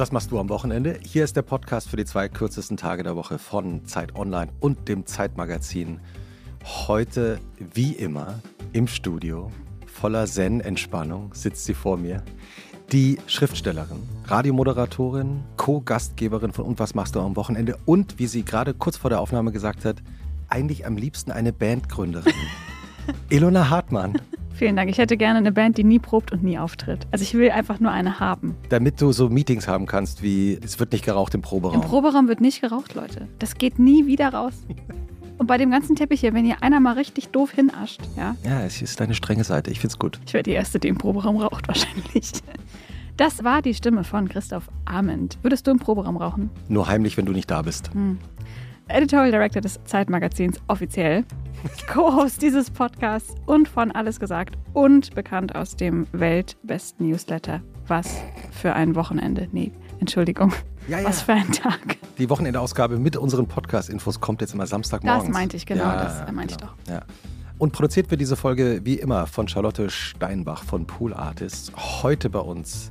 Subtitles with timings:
[0.00, 0.98] was machst du am Wochenende?
[1.02, 4.88] Hier ist der Podcast für die zwei kürzesten Tage der Woche von Zeit Online und
[4.88, 6.00] dem Zeitmagazin.
[6.64, 8.40] Heute, wie immer,
[8.72, 9.52] im Studio,
[9.84, 12.22] voller Zen-Entspannung, sitzt sie vor mir.
[12.92, 18.72] Die Schriftstellerin, Radiomoderatorin, Co-Gastgeberin von Und was machst du am Wochenende und, wie sie gerade
[18.72, 19.96] kurz vor der Aufnahme gesagt hat,
[20.48, 22.32] eigentlich am liebsten eine Bandgründerin.
[23.28, 24.18] Ilona Hartmann.
[24.60, 24.90] Vielen Dank.
[24.90, 27.06] Ich hätte gerne eine Band, die nie probt und nie auftritt.
[27.12, 28.56] Also ich will einfach nur eine haben.
[28.68, 31.76] Damit du so Meetings haben kannst, wie es wird nicht geraucht im Proberaum.
[31.76, 33.26] Im Proberaum wird nicht geraucht, Leute.
[33.38, 34.52] Das geht nie wieder raus.
[35.38, 38.36] Und bei dem ganzen Teppich hier, wenn hier einer mal richtig doof hinascht, ja.
[38.44, 39.70] Ja, es ist deine strenge Seite.
[39.70, 40.20] Ich find's gut.
[40.26, 42.30] Ich wäre die Erste, die im Proberaum raucht, wahrscheinlich.
[43.16, 45.38] Das war die Stimme von Christoph Arment.
[45.40, 46.50] Würdest du im Proberaum rauchen?
[46.68, 47.94] Nur heimlich, wenn du nicht da bist.
[47.94, 48.18] Hm.
[48.88, 51.24] Editorial Director des Zeitmagazins offiziell,
[51.86, 57.60] Co-Host dieses Podcasts und von Alles gesagt und bekannt aus dem weltbesten Newsletter.
[57.86, 58.16] Was
[58.50, 59.48] für ein Wochenende.
[59.52, 60.52] Nee, Entschuldigung.
[60.88, 61.08] Ja, ja.
[61.08, 61.96] Was für ein Tag.
[62.18, 65.24] Die Wochenendausgabe mit unseren Podcast-Infos kommt jetzt immer Samstagmorgens.
[65.24, 65.84] Das meinte ich, genau.
[65.84, 66.70] Ja, das meinte genau.
[66.78, 66.92] ich doch.
[66.92, 67.02] Ja.
[67.58, 71.70] Und produziert wird diese Folge wie immer von Charlotte Steinbach von Pool Artists.
[72.02, 72.90] Heute bei uns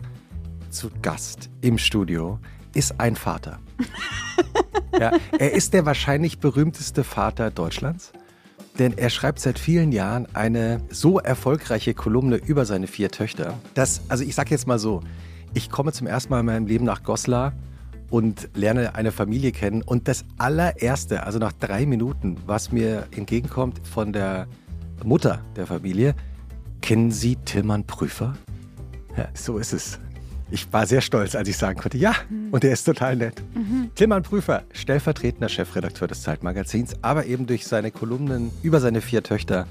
[0.70, 2.40] zu Gast im Studio
[2.76, 3.58] ist ein Vater.
[5.00, 8.12] ja, er ist der wahrscheinlich berühmteste Vater Deutschlands,
[8.80, 14.02] denn er schreibt seit vielen Jahren eine so erfolgreiche Kolumne über seine vier Töchter, dass,
[14.08, 15.02] also ich sage jetzt mal so,
[15.54, 17.54] ich komme zum ersten Mal in meinem Leben nach Goslar
[18.10, 23.86] und lerne eine Familie kennen und das allererste, also nach drei Minuten, was mir entgegenkommt
[23.86, 24.48] von der
[25.04, 26.16] Mutter der Familie,
[26.82, 28.34] kennen Sie Tillmann Prüfer?
[29.18, 30.00] Ja, so ist es.
[30.52, 32.50] Ich war sehr stolz, als ich sagen konnte, ja, mhm.
[32.52, 33.42] und er ist total nett.
[33.54, 33.92] Mhm.
[33.94, 39.68] Tillmann Prüfer, stellvertretender Chefredakteur des Zeitmagazins, aber eben durch seine Kolumnen über seine vier Töchter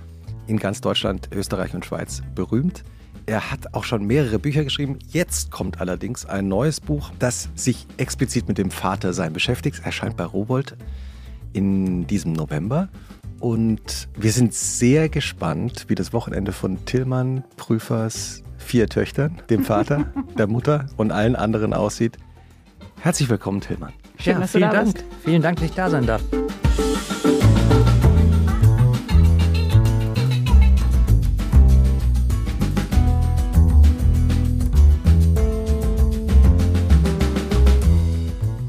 [0.46, 2.84] in ganz Deutschland, Österreich und Schweiz berühmt.
[3.26, 4.98] Er hat auch schon mehrere Bücher geschrieben.
[5.10, 9.82] Jetzt kommt allerdings ein neues Buch, das sich explizit mit dem Vatersein beschäftigt.
[9.84, 10.76] Erscheint bei Robold
[11.52, 12.88] in diesem November.
[13.40, 20.04] Und wir sind sehr gespannt, wie das Wochenende von Tillmann Prüfers vier Töchtern, dem Vater,
[20.38, 22.18] der Mutter und allen anderen aussieht.
[23.00, 23.94] Herzlich willkommen, Tillmann.
[24.18, 24.94] Schön, ja, dass vielen du da Dank.
[24.94, 25.06] Bist.
[25.24, 26.22] Vielen Dank, dass ich da sein darf.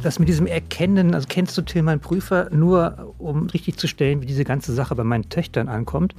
[0.02, 4.26] das mit diesem Erkennen, also kennst du Tillmann Prüfer, nur um richtig zu stellen, wie
[4.26, 6.16] diese ganze Sache bei meinen Töchtern ankommt.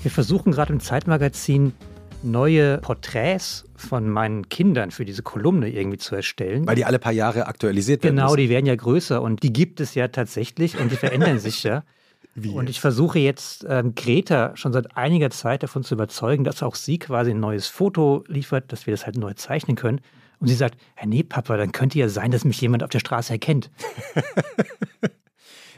[0.00, 1.74] Wir versuchen gerade im Zeitmagazin
[2.22, 6.66] neue Porträts von meinen Kindern für diese Kolumne irgendwie zu erstellen.
[6.66, 8.16] Weil die alle paar Jahre aktualisiert werden.
[8.16, 8.38] Genau, müssen.
[8.38, 11.84] die werden ja größer und die gibt es ja tatsächlich und die verändern sich ja.
[12.34, 16.62] Wie und ich versuche jetzt ähm, Greta schon seit einiger Zeit davon zu überzeugen, dass
[16.62, 20.00] auch sie quasi ein neues Foto liefert, dass wir das halt neu zeichnen können.
[20.40, 23.00] Und sie sagt, ja, nee, Papa, dann könnte ja sein, dass mich jemand auf der
[23.00, 23.70] Straße erkennt.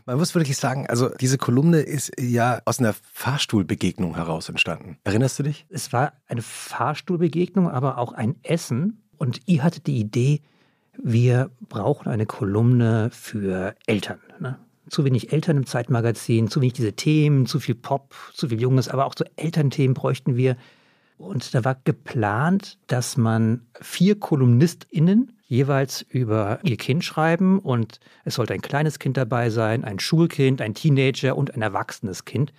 [0.07, 4.99] Man muss wirklich sagen, also diese Kolumne ist ja aus einer Fahrstuhlbegegnung heraus entstanden.
[5.05, 5.67] Erinnerst du dich?
[5.69, 9.03] Es war eine Fahrstuhlbegegnung, aber auch ein Essen.
[9.17, 10.41] Und ihr hattet die Idee,
[11.03, 14.21] wir brauchen eine Kolumne für Eltern.
[14.39, 14.59] Ne?
[14.89, 18.89] Zu wenig Eltern im Zeitmagazin, zu wenig diese Themen, zu viel Pop, zu viel Junges,
[18.89, 20.57] aber auch so Elternthemen bräuchten wir.
[21.17, 28.37] Und da war geplant, dass man vier KolumnistInnen jeweils über ihr Kind schreiben und es
[28.37, 32.53] sollte ein kleines Kind dabei sein, ein Schulkind, ein Teenager und ein erwachsenes Kind.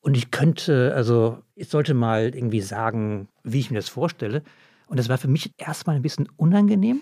[0.00, 4.42] Und ich könnte, also ich sollte mal irgendwie sagen, wie ich mir das vorstelle.
[4.86, 7.00] Und das war für mich erstmal ein bisschen unangenehm.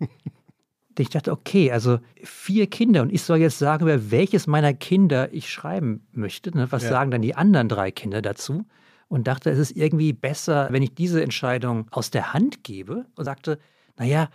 [0.98, 5.32] ich dachte, okay, also vier Kinder und ich soll jetzt sagen, über welches meiner Kinder
[5.32, 6.50] ich schreiben möchte.
[6.56, 6.66] Ne?
[6.72, 6.88] Was ja.
[6.88, 8.64] sagen dann die anderen drei Kinder dazu?
[9.06, 13.24] Und dachte, es ist irgendwie besser, wenn ich diese Entscheidung aus der Hand gebe und
[13.24, 13.58] sagte,
[14.00, 14.30] naja,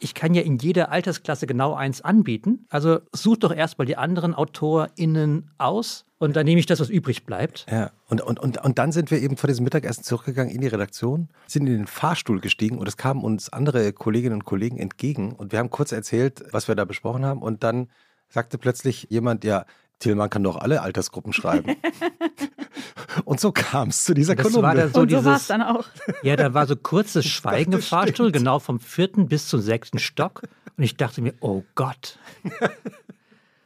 [0.00, 2.66] ich kann ja in jeder Altersklasse genau eins anbieten.
[2.68, 7.24] Also such doch erstmal die anderen AutorInnen aus und dann nehme ich das, was übrig
[7.24, 7.66] bleibt.
[7.70, 10.68] Ja, und, und, und, und dann sind wir eben vor diesem Mittagessen zurückgegangen in die
[10.68, 15.32] Redaktion, sind in den Fahrstuhl gestiegen und es kamen uns andere Kolleginnen und Kollegen entgegen
[15.32, 17.88] und wir haben kurz erzählt, was wir da besprochen haben und dann
[18.30, 19.66] sagte plötzlich jemand, ja,
[19.98, 21.76] Tillmann kann doch alle Altersgruppen schreiben.
[23.24, 24.68] Und so kam es zu dieser das Kolumne.
[24.68, 25.86] War da so und so war es dann auch.
[26.22, 28.32] Ja, da war so kurzes Schweigen im Fahrstuhl, stimmt.
[28.32, 30.42] genau vom vierten bis zum sechsten Stock.
[30.76, 32.18] Und ich dachte mir, oh Gott.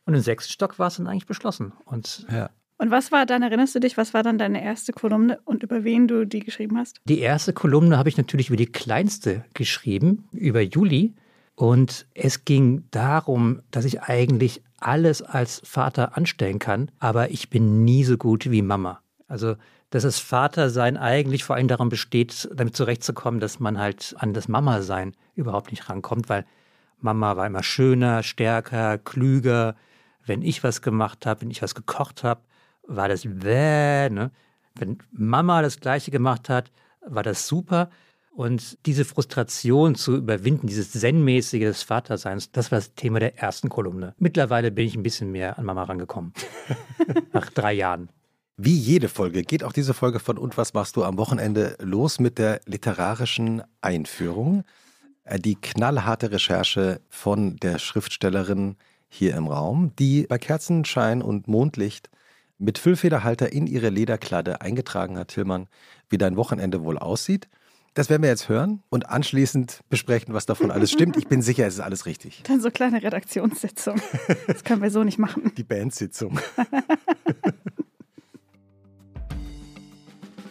[0.04, 1.72] Und im sechsten Stock war es dann eigentlich beschlossen.
[1.84, 2.50] Und ja.
[2.78, 5.82] Und was war dann, erinnerst du dich, was war dann deine erste Kolumne und über
[5.82, 7.00] wen du die geschrieben hast?
[7.06, 11.14] Die erste Kolumne habe ich natürlich über die kleinste geschrieben, über Juli.
[11.56, 17.84] Und es ging darum, dass ich eigentlich alles als Vater anstellen kann, aber ich bin
[17.84, 19.00] nie so gut wie Mama.
[19.26, 19.56] Also,
[19.90, 24.48] dass das Vatersein eigentlich vor allem daran besteht, damit zurechtzukommen, dass man halt an das
[24.48, 26.44] Mama-Sein überhaupt nicht rankommt, weil
[27.00, 29.76] Mama war immer schöner, stärker, klüger.
[30.26, 32.42] Wenn ich was gemacht habe, wenn ich was gekocht habe,
[32.86, 34.30] war das bäh, ne?
[34.74, 36.70] Wenn Mama das Gleiche gemacht hat,
[37.00, 37.90] war das super.
[38.38, 43.68] Und diese Frustration zu überwinden, dieses Zen-mäßige des Vaterseins, das war das Thema der ersten
[43.68, 44.14] Kolumne.
[44.16, 46.32] Mittlerweile bin ich ein bisschen mehr an Mama rangekommen.
[47.32, 48.10] Nach drei Jahren.
[48.56, 52.20] Wie jede Folge geht auch diese Folge von Und was machst du am Wochenende los
[52.20, 54.62] mit der literarischen Einführung.
[55.24, 58.76] Äh, die knallharte Recherche von der Schriftstellerin
[59.08, 62.08] hier im Raum, die bei Kerzenschein und Mondlicht
[62.56, 65.66] mit Füllfederhalter in ihre Lederkladde eingetragen hat, Tillmann,
[66.08, 67.48] wie dein Wochenende wohl aussieht.
[67.94, 71.16] Das werden wir jetzt hören und anschließend besprechen, was davon alles stimmt.
[71.16, 72.42] Ich bin sicher, es ist alles richtig.
[72.48, 74.00] Dann so kleine Redaktionssitzung.
[74.46, 75.52] Das können wir so nicht machen.
[75.56, 76.38] Die Bandsitzung.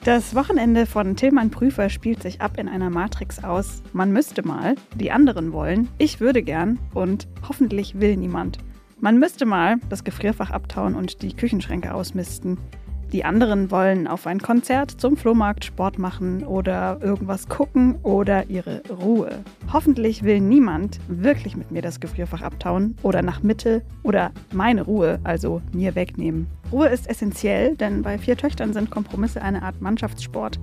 [0.07, 3.83] Das Wochenende von Tillmann Prüfer spielt sich ab in einer Matrix aus.
[3.91, 8.57] Man müsste mal, die anderen wollen, ich würde gern und hoffentlich will niemand.
[9.01, 12.57] Man müsste mal das Gefrierfach abtauen und die Küchenschränke ausmisten.
[13.13, 18.81] Die anderen wollen auf ein Konzert, zum Flohmarkt Sport machen oder irgendwas gucken oder ihre
[18.89, 19.39] Ruhe.
[19.71, 25.19] Hoffentlich will niemand wirklich mit mir das Gefrierfach abtauen oder nach Mitte oder meine Ruhe,
[25.23, 26.47] also mir wegnehmen.
[26.69, 30.59] Ruhe ist essentiell, denn bei vier Töchtern sind Kompromisse eine Art Mannschaftssport.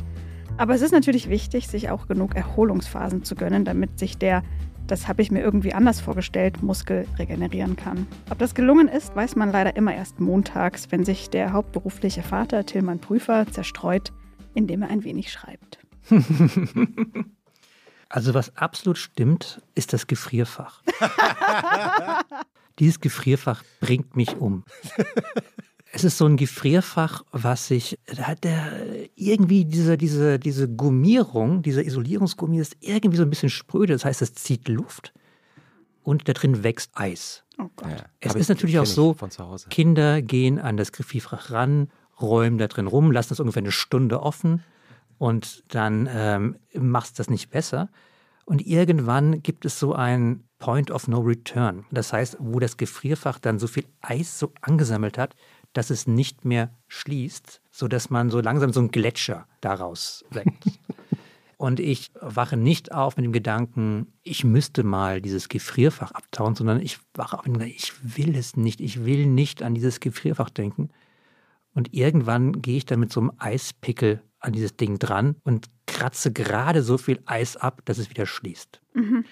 [0.59, 4.43] Aber es ist natürlich wichtig, sich auch genug Erholungsphasen zu gönnen, damit sich der
[4.87, 8.07] das habe ich mir irgendwie anders vorgestellt, Muskel regenerieren kann.
[8.31, 12.67] Ob das gelungen ist, weiß man leider immer erst montags, wenn sich der hauptberufliche Vater
[12.67, 14.13] Tillmann Prüfer zerstreut,
[14.55, 15.79] indem er ein wenig schreibt.
[18.15, 20.83] Also was absolut stimmt, ist das Gefrierfach.
[22.79, 24.63] Dieses Gefrierfach bringt mich um.
[25.97, 28.73] Es ist so ein Gefrierfach, was sich, da hat der
[29.15, 33.93] irgendwie diese, diese, diese Gummierung, diese Isolierungsgummi ist irgendwie so ein bisschen spröde.
[33.93, 35.15] Das heißt, es zieht Luft
[36.03, 37.45] und da drin wächst Eis.
[37.59, 37.91] Oh Gott.
[37.93, 39.15] Ja, es ist natürlich auch so,
[39.71, 41.89] Kinder gehen an das Gefrierfach ran,
[42.21, 44.65] räumen da drin rum, lassen es ungefähr eine Stunde offen
[45.19, 47.89] und dann ähm, machst du das nicht besser.
[48.47, 51.87] Und irgendwann gibt es so ein Point of No Return.
[51.93, 55.37] Das heißt, wo das Gefrierfach dann so viel Eis so angesammelt hat,
[55.75, 60.65] dass es nicht mehr schließt, sodass man so langsam so einen Gletscher daraus weckt.
[61.57, 66.81] Und ich wache nicht auf mit dem Gedanken, ich müsste mal dieses Gefrierfach abtauen, sondern
[66.81, 70.01] ich wache auf mit dem Gedanken, ich will es nicht, ich will nicht an dieses
[70.01, 70.91] Gefrierfach denken.
[71.75, 76.33] Und irgendwann gehe ich dann mit so einem Eispickel an dieses Ding dran und kratze
[76.33, 78.81] gerade so viel Eis ab, dass es wieder schließt.
[78.95, 79.25] Mhm.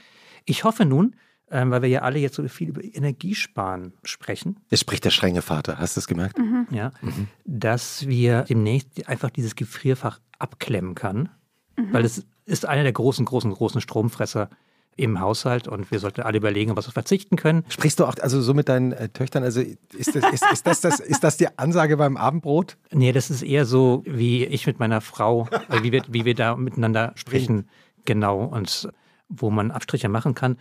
[0.44, 1.16] Ich hoffe nun,
[1.52, 4.58] ähm, weil wir ja alle jetzt so viel über Energiesparen sprechen.
[4.70, 6.38] Es spricht der strenge Vater, hast du es gemerkt?
[6.38, 6.66] Mhm.
[6.70, 7.28] Ja, mhm.
[7.44, 11.28] dass wir demnächst einfach dieses Gefrierfach abklemmen kann,
[11.76, 11.92] mhm.
[11.92, 14.48] weil es ist einer der großen, großen, großen Stromfresser
[14.96, 17.64] im Haushalt und wir sollten alle überlegen, was wir verzichten können.
[17.68, 19.42] Sprichst du auch also so mit deinen äh, Töchtern?
[19.42, 22.76] Also ist das, ist, ist, das, das, ist das die Ansage beim Abendbrot?
[22.92, 26.34] Nee, das ist eher so, wie ich mit meiner Frau, äh, wie, wir, wie wir
[26.34, 27.68] da miteinander sprechen.
[28.04, 28.88] Genau, und
[29.28, 30.56] wo man Abstriche machen kann.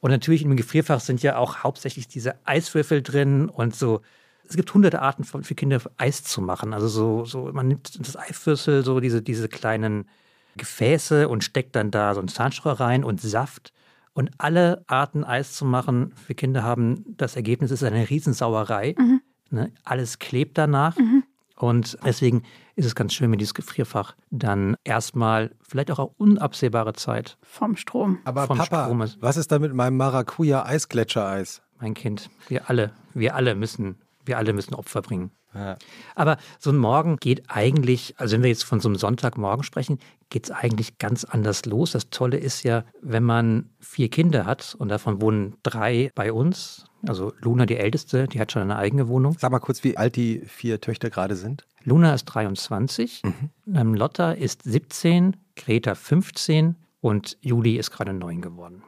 [0.00, 4.00] Und natürlich im Gefrierfach sind ja auch hauptsächlich diese Eiswürfel drin und so.
[4.48, 6.74] Es gibt hunderte Arten von, für Kinder Eis zu machen.
[6.74, 10.08] Also so, so man nimmt das Eiswürfel, so diese, diese kleinen
[10.56, 13.72] Gefäße und steckt dann da so ein Zahnstocher rein und Saft.
[14.12, 18.94] Und alle Arten Eis zu machen für Kinder haben das Ergebnis ist eine Riesensauerei.
[18.98, 19.20] Mhm.
[19.50, 19.72] Ne?
[19.84, 20.96] Alles klebt danach.
[20.96, 21.24] Mhm.
[21.56, 22.42] Und deswegen
[22.80, 27.76] ist es ganz schön, wenn dieses Gefrierfach dann erstmal, vielleicht auch auf unabsehbare Zeit vom
[27.76, 28.18] Strom.
[28.24, 29.20] Aber vom Papa, Strom ist.
[29.20, 31.60] was ist da mit meinem Maracuja-Eisgletschereis?
[31.78, 35.30] Mein Kind, wir alle, wir alle müssen, wir alle müssen Opfer bringen.
[35.54, 35.76] Ja.
[36.14, 39.98] Aber so ein Morgen geht eigentlich, also wenn wir jetzt von so einem Sonntagmorgen sprechen,
[40.30, 41.92] geht es eigentlich ganz anders los.
[41.92, 46.86] Das Tolle ist ja, wenn man vier Kinder hat und davon wohnen drei bei uns,
[47.06, 49.36] also Luna, die älteste, die hat schon eine eigene Wohnung.
[49.38, 51.66] Sag mal kurz, wie alt die vier Töchter gerade sind.
[51.84, 53.74] Luna ist 23, mhm.
[53.74, 58.82] Ähm, Lotta ist 17, Greta 15 und Juli ist gerade neun geworden.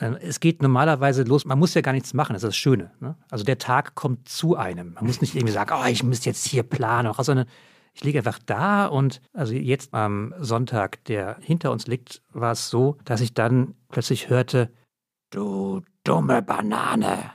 [0.00, 2.90] Ähm, es geht normalerweise los, man muss ja gar nichts machen, das ist das Schöne.
[3.00, 3.16] Ne?
[3.30, 4.94] Also der Tag kommt zu einem.
[4.94, 7.46] Man muss nicht irgendwie sagen, oh, ich muss jetzt hier planen, sondern
[7.92, 12.70] ich liege einfach da und also jetzt am Sonntag, der hinter uns liegt, war es
[12.70, 14.70] so, dass ich dann plötzlich hörte,
[15.30, 17.32] du dumme Banane.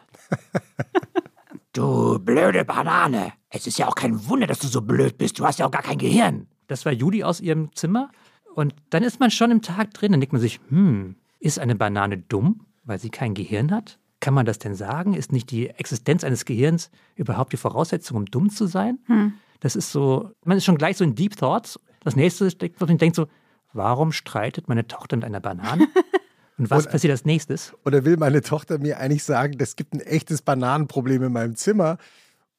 [1.73, 3.33] Du blöde Banane.
[3.49, 5.39] Es ist ja auch kein Wunder, dass du so blöd bist.
[5.39, 6.47] Du hast ja auch gar kein Gehirn.
[6.67, 8.09] Das war Judy aus ihrem Zimmer.
[8.55, 10.11] Und dann ist man schon im Tag drin.
[10.11, 13.99] Dann denkt man sich, hm, ist eine Banane dumm, weil sie kein Gehirn hat?
[14.19, 15.13] Kann man das denn sagen?
[15.13, 18.99] Ist nicht die Existenz eines Gehirns überhaupt die Voraussetzung, um dumm zu sein?
[19.05, 19.33] Hm.
[19.59, 21.79] Das ist so, man ist schon gleich so in Deep Thoughts.
[22.03, 23.27] Das nächste ist, man denkt so,
[23.73, 25.87] warum streitet meine Tochter mit einer Banane?
[26.57, 27.73] Und was Und- passiert als nächstes?
[27.83, 31.97] Oder will meine Tochter mir eigentlich sagen, es gibt ein echtes Bananenproblem in meinem Zimmer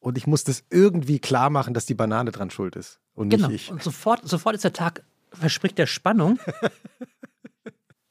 [0.00, 3.38] und ich muss das irgendwie klar machen, dass die Banane dran schuld ist und nicht
[3.38, 3.50] Genau.
[3.50, 3.70] ich.
[3.70, 6.38] Und sofort, sofort ist der Tag, verspricht der Spannung.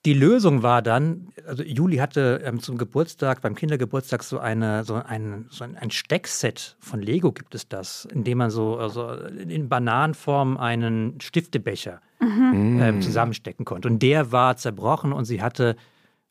[0.05, 4.93] Die Lösung war dann, also Juli hatte ähm, zum Geburtstag, beim Kindergeburtstag so eine, so
[4.95, 9.11] ein, so ein, ein Steckset von Lego gibt es das, in dem man so also
[9.13, 13.87] in Bananenform einen Stiftebecher ähm, zusammenstecken konnte.
[13.87, 15.75] Und der war zerbrochen und sie hatte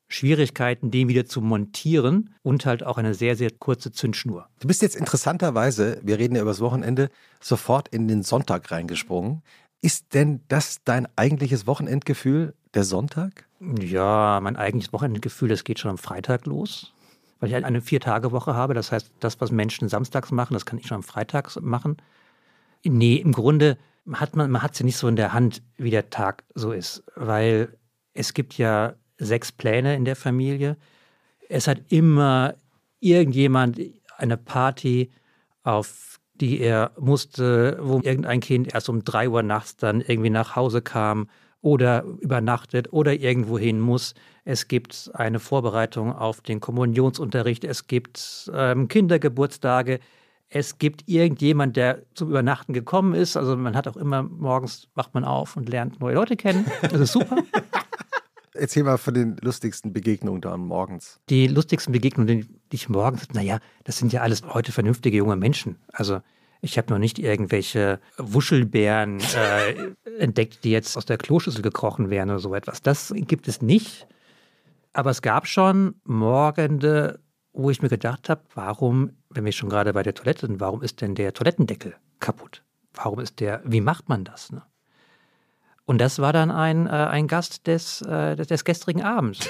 [0.08, 4.48] Schwierigkeiten, den wieder zu montieren und halt auch eine sehr, sehr kurze Zündschnur.
[4.60, 7.10] Du bist jetzt interessanterweise, wir reden ja über das Wochenende,
[7.40, 9.42] sofort in den Sonntag reingesprungen.
[9.80, 13.46] Ist denn das dein eigentliches Wochenendgefühl, der Sonntag?
[13.80, 16.92] Ja, mein eigentliches Wochenendgefühl, das geht schon am Freitag los,
[17.40, 18.74] weil ich halt eine Vier-Tage-Woche habe.
[18.74, 21.96] Das heißt, das, was Menschen samstags machen, das kann ich schon am Freitag machen.
[22.84, 23.78] Nee, im Grunde
[24.12, 27.04] hat man, man hat ja nicht so in der Hand, wie der Tag so ist,
[27.16, 27.76] weil
[28.12, 30.76] es gibt ja sechs Pläne in der Familie.
[31.48, 32.54] Es hat immer
[33.00, 33.80] irgendjemand
[34.16, 35.10] eine Party,
[35.62, 40.56] auf die er musste, wo irgendein Kind erst um drei Uhr nachts dann irgendwie nach
[40.56, 41.28] Hause kam
[41.60, 44.14] oder übernachtet oder irgendwo hin muss.
[44.44, 47.64] Es gibt eine Vorbereitung auf den Kommunionsunterricht.
[47.64, 50.00] Es gibt ähm, Kindergeburtstage.
[50.56, 53.36] Es gibt irgendjemand, der zum Übernachten gekommen ist.
[53.36, 56.64] Also man hat auch immer morgens wacht man auf und lernt neue Leute kennen.
[56.80, 57.38] Das ist super.
[58.54, 61.18] Erzähl mal von den lustigsten Begegnungen da morgens.
[61.28, 65.76] Die lustigsten Begegnungen, die ich morgens, naja, das sind ja alles heute vernünftige junge Menschen.
[65.92, 66.20] Also
[66.60, 72.30] ich habe noch nicht irgendwelche Wuschelbären äh, entdeckt, die jetzt aus der Kloschüssel gekrochen wären
[72.30, 72.80] oder so etwas.
[72.80, 74.06] Das gibt es nicht.
[74.92, 77.18] Aber es gab schon Morgende,
[77.54, 80.82] wo ich mir gedacht habe, warum, wenn wir schon gerade bei der Toilette sind, warum
[80.82, 82.62] ist denn der Toilettendeckel kaputt?
[82.92, 84.52] Warum ist der, wie macht man das?
[84.52, 84.62] Ne?
[85.84, 89.48] Und das war dann ein, äh, ein Gast des, äh, des, des gestrigen Abends.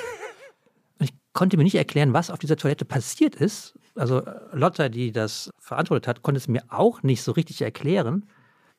[0.99, 3.79] Und ich konnte mir nicht erklären, was auf dieser Toilette passiert ist.
[3.95, 8.27] Also Lotta, die das verantwortet hat, konnte es mir auch nicht so richtig erklären.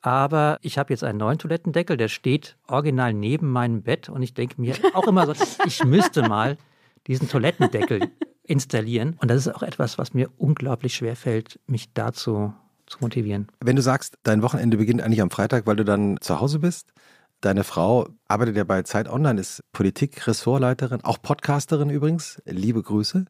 [0.01, 4.35] Aber ich habe jetzt einen neuen Toilettendeckel, der steht original neben meinem Bett und ich
[4.35, 5.33] denke mir auch immer so,
[5.65, 6.57] ich müsste mal
[7.07, 8.11] diesen Toilettendeckel
[8.47, 9.17] installieren.
[9.19, 12.53] Und das ist auch etwas, was mir unglaublich schwer fällt, mich dazu
[12.87, 13.47] zu motivieren.
[13.59, 16.93] Wenn du sagst, dein Wochenende beginnt eigentlich am Freitag, weil du dann zu Hause bist,
[17.41, 23.25] deine Frau arbeitet ja bei Zeit Online, ist Politik-Ressortleiterin, auch Podcasterin übrigens, liebe Grüße.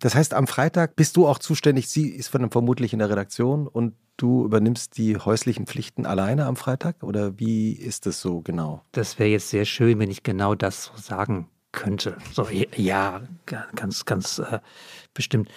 [0.00, 3.68] Das heißt, am Freitag bist du auch zuständig, sie ist von, vermutlich in der Redaktion
[3.68, 7.02] und du übernimmst die häuslichen Pflichten alleine am Freitag?
[7.02, 8.82] Oder wie ist es so genau?
[8.92, 12.16] Das wäre jetzt sehr schön, wenn ich genau das so sagen könnte.
[12.32, 14.60] So, ja, ganz, ganz äh,
[15.14, 15.50] bestimmt.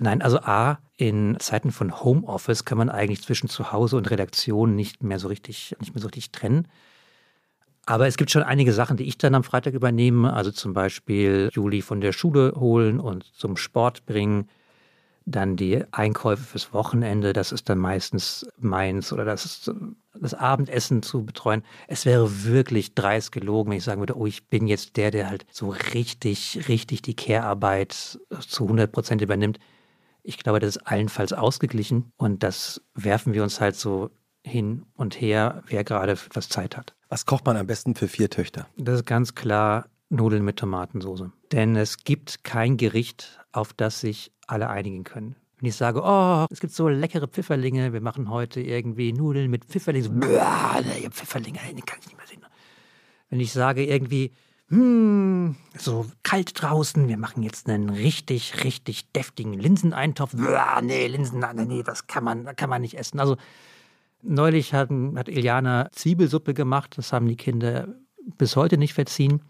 [0.00, 5.02] Nein, also A, in Zeiten von Homeoffice kann man eigentlich zwischen Zuhause und Redaktion nicht
[5.02, 6.68] mehr so richtig, nicht mehr so richtig trennen.
[7.86, 10.32] Aber es gibt schon einige Sachen, die ich dann am Freitag übernehme.
[10.32, 14.48] Also zum Beispiel Juli von der Schule holen und zum Sport bringen.
[15.26, 19.72] Dann die Einkäufe fürs Wochenende, das ist dann meistens meins oder das ist
[20.20, 21.62] das Abendessen zu betreuen.
[21.88, 25.28] Es wäre wirklich dreist gelogen, wenn ich sagen würde, oh, ich bin jetzt der, der
[25.28, 29.58] halt so richtig, richtig die Care-Arbeit zu 100 Prozent übernimmt.
[30.22, 34.10] Ich glaube, das ist allenfalls ausgeglichen und das werfen wir uns halt so
[34.42, 36.94] hin und her, wer gerade etwas Zeit hat.
[37.08, 38.66] Was kocht man am besten für vier Töchter?
[38.76, 41.30] Das ist ganz klar Nudeln mit Tomatensauce.
[41.52, 45.36] Denn es gibt kein Gericht, auf das sich alle einigen können.
[45.58, 49.64] Wenn ich sage, oh, es gibt so leckere Pfifferlinge, wir machen heute irgendwie Nudeln mit
[49.64, 52.44] Pfifferlingen, so, "Bäh, nee, Pfifferlinge, die kann ich nicht mehr sehen.
[53.30, 54.32] Wenn ich sage irgendwie,
[54.68, 60.34] hm, so kalt draußen, wir machen jetzt einen richtig, richtig deftigen Linseneintopf.
[60.82, 63.20] Nee, Linsen, nee, nee, das kann man, kann man nicht essen.
[63.20, 63.36] Also
[64.22, 67.88] neulich hat, hat Iliana Zwiebelsuppe gemacht, das haben die Kinder
[68.38, 69.42] bis heute nicht verziehen.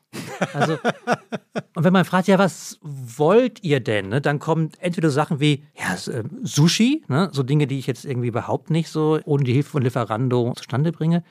[0.53, 0.75] Also,
[1.75, 4.09] und wenn man fragt, ja, was wollt ihr denn?
[4.09, 5.97] Ne, dann kommen entweder Sachen wie ja,
[6.43, 9.83] Sushi, ne, so Dinge, die ich jetzt irgendwie überhaupt nicht so ohne die Hilfe von
[9.83, 11.25] Lieferando zustande bringe.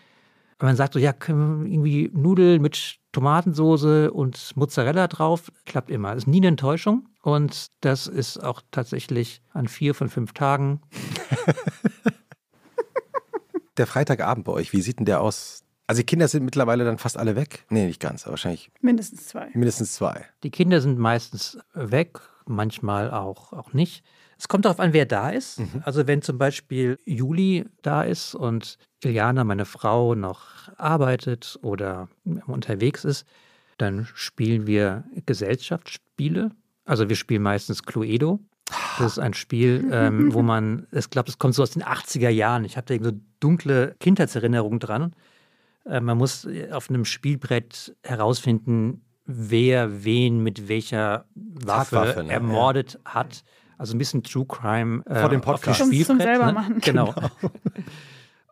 [0.59, 6.09] Wenn man sagt so, ja, irgendwie Nudeln mit Tomatensoße und Mozzarella drauf, klappt immer.
[6.09, 7.09] Das ist nie eine Enttäuschung.
[7.21, 10.81] Und das ist auch tatsächlich an vier von fünf Tagen.
[13.77, 15.62] Der Freitagabend bei euch, wie sieht denn der aus?
[15.87, 17.65] Also die Kinder sind mittlerweile dann fast alle weg.
[17.69, 19.49] Nee, nicht ganz, aber wahrscheinlich Mindestens zwei.
[19.53, 20.25] mindestens zwei.
[20.43, 24.03] Die Kinder sind meistens weg, manchmal auch, auch nicht.
[24.37, 25.61] Es kommt darauf an, wer da ist.
[25.83, 32.09] Also wenn zum Beispiel Juli da ist und Iliana, meine Frau, noch arbeitet oder
[32.47, 33.25] unterwegs ist,
[33.77, 36.51] dann spielen wir Gesellschaftsspiele.
[36.85, 38.39] Also wir spielen meistens Cluedo.
[38.97, 42.29] Das ist ein Spiel, ähm, wo man, ich glaube, das kommt so aus den 80er
[42.29, 42.65] Jahren.
[42.65, 45.13] Ich habe da so dunkle Kindheitserinnerungen dran.
[45.85, 52.31] Äh, man muss auf einem Spielbrett herausfinden, wer wen mit welcher Waffe Tatwaffe, ne?
[52.33, 53.43] ermordet hat.
[53.77, 55.79] Also ein bisschen True Crime äh, Vor dem auf dem Podcast.
[55.79, 56.21] Zum- zum Spielbrett.
[56.21, 56.53] selber ne?
[56.53, 56.79] machen.
[56.81, 57.13] Genau.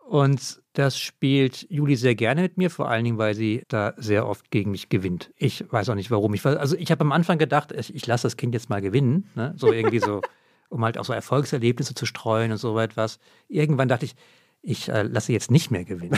[0.07, 4.27] Und das spielt Juli sehr gerne mit mir, vor allen Dingen, weil sie da sehr
[4.27, 5.31] oft gegen mich gewinnt.
[5.37, 6.33] Ich weiß auch nicht warum.
[6.33, 8.81] Ich, war- also ich habe am Anfang gedacht, ich, ich lasse das Kind jetzt mal
[8.81, 9.29] gewinnen.
[9.35, 9.53] Ne?
[9.55, 10.21] So irgendwie so,
[10.69, 13.19] um halt auch so Erfolgserlebnisse zu streuen und so etwas.
[13.47, 14.15] Irgendwann dachte ich,
[14.61, 16.17] ich äh, lasse jetzt nicht mehr gewinnen.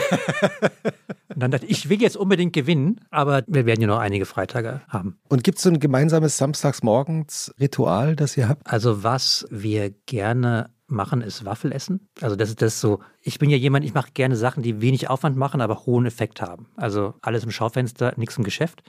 [1.29, 4.25] und dann dachte ich, ich will jetzt unbedingt gewinnen, aber wir werden ja noch einige
[4.25, 5.17] Freitage haben.
[5.29, 8.67] Und gibt es so ein gemeinsames Samstagsmorgens-Ritual, das ihr habt?
[8.67, 12.07] Also was wir gerne machen, ist Waffelessen.
[12.21, 12.99] Also das ist das so.
[13.21, 16.41] Ich bin ja jemand, ich mache gerne Sachen, die wenig Aufwand machen, aber hohen Effekt
[16.41, 16.67] haben.
[16.75, 18.83] Also alles im Schaufenster, nichts im Geschäft.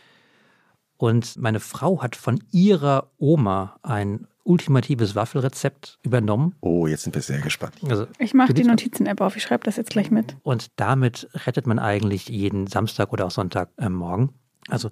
[0.96, 6.54] Und meine Frau hat von ihrer Oma ein ultimatives Waffelrezept übernommen.
[6.60, 7.74] Oh, jetzt sind wir sehr gespannt.
[7.88, 9.36] Also, Ich mache die Notizen-App auf.
[9.36, 10.36] Ich schreibe das jetzt gleich mit.
[10.42, 14.34] und damit rettet man eigentlich jeden Samstag oder auch Sonntag äh, morgen.
[14.68, 14.90] Also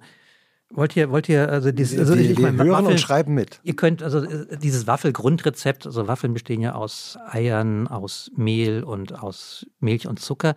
[0.69, 3.33] wollt ihr, wollt ihr, also, dieses, also wir ich wir meine, hören Waffeln- und schreiben
[3.35, 3.59] mit.
[3.63, 9.17] Ihr könnt, also äh, dieses Waffelgrundrezept, also Waffeln bestehen ja aus Eiern, aus Mehl und
[9.19, 10.55] aus Milch und Zucker.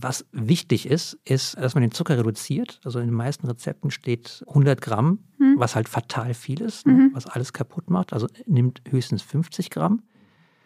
[0.00, 2.80] Was wichtig ist, ist, dass man den Zucker reduziert.
[2.84, 5.18] Also in den meisten Rezepten steht 100 Gramm,
[5.56, 8.12] was halt fatal viel ist, ne, was alles kaputt macht.
[8.12, 10.02] Also nimmt höchstens 50 Gramm.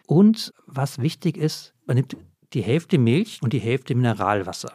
[0.05, 2.15] Und was wichtig ist, man nimmt
[2.53, 4.71] die Hälfte Milch und die Hälfte Mineralwasser.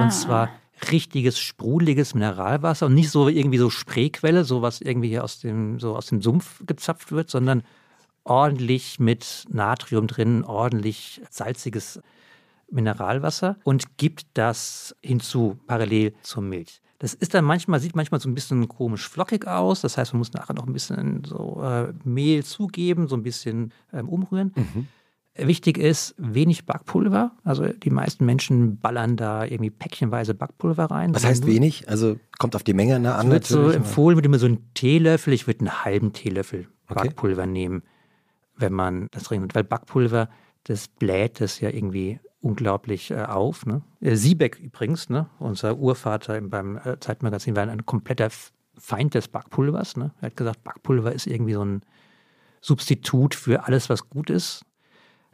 [0.00, 0.48] Und zwar
[0.90, 5.80] richtiges, sprudeliges Mineralwasser und nicht so irgendwie so Spreequelle, so was irgendwie hier aus dem,
[5.80, 7.62] so aus dem Sumpf gezapft wird, sondern
[8.24, 12.00] ordentlich mit Natrium drin, ordentlich salziges
[12.70, 16.80] Mineralwasser und gibt das hinzu, parallel zur Milch.
[17.00, 19.80] Das ist dann manchmal, sieht manchmal so ein bisschen komisch flockig aus.
[19.82, 23.72] Das heißt, man muss nachher noch ein bisschen so äh, Mehl zugeben, so ein bisschen
[23.92, 24.52] ähm, umrühren.
[25.36, 27.30] Wichtig ist, wenig Backpulver.
[27.44, 31.14] Also die meisten Menschen ballern da irgendwie päckchenweise Backpulver rein.
[31.14, 31.88] Was heißt wenig?
[31.88, 34.74] Also kommt auf die Menge nah Es an wird so empfohlen, mit immer so einen
[34.74, 37.08] Teelöffel, ich würde einen halben Teelöffel Okay.
[37.08, 37.82] Backpulver nehmen,
[38.56, 39.54] wenn man das trinkt.
[39.54, 40.28] Weil Backpulver,
[40.68, 43.66] das bläht das ja irgendwie unglaublich äh, auf.
[43.66, 43.82] Ne?
[44.00, 45.28] Äh, Siebeck übrigens, ne?
[45.38, 48.28] unser Urvater im, beim äh, Zeitmagazin, war ein kompletter
[48.76, 49.96] Feind des Backpulvers.
[49.96, 50.12] Ne?
[50.20, 51.82] Er hat gesagt, Backpulver ist irgendwie so ein
[52.60, 54.62] Substitut für alles, was gut ist.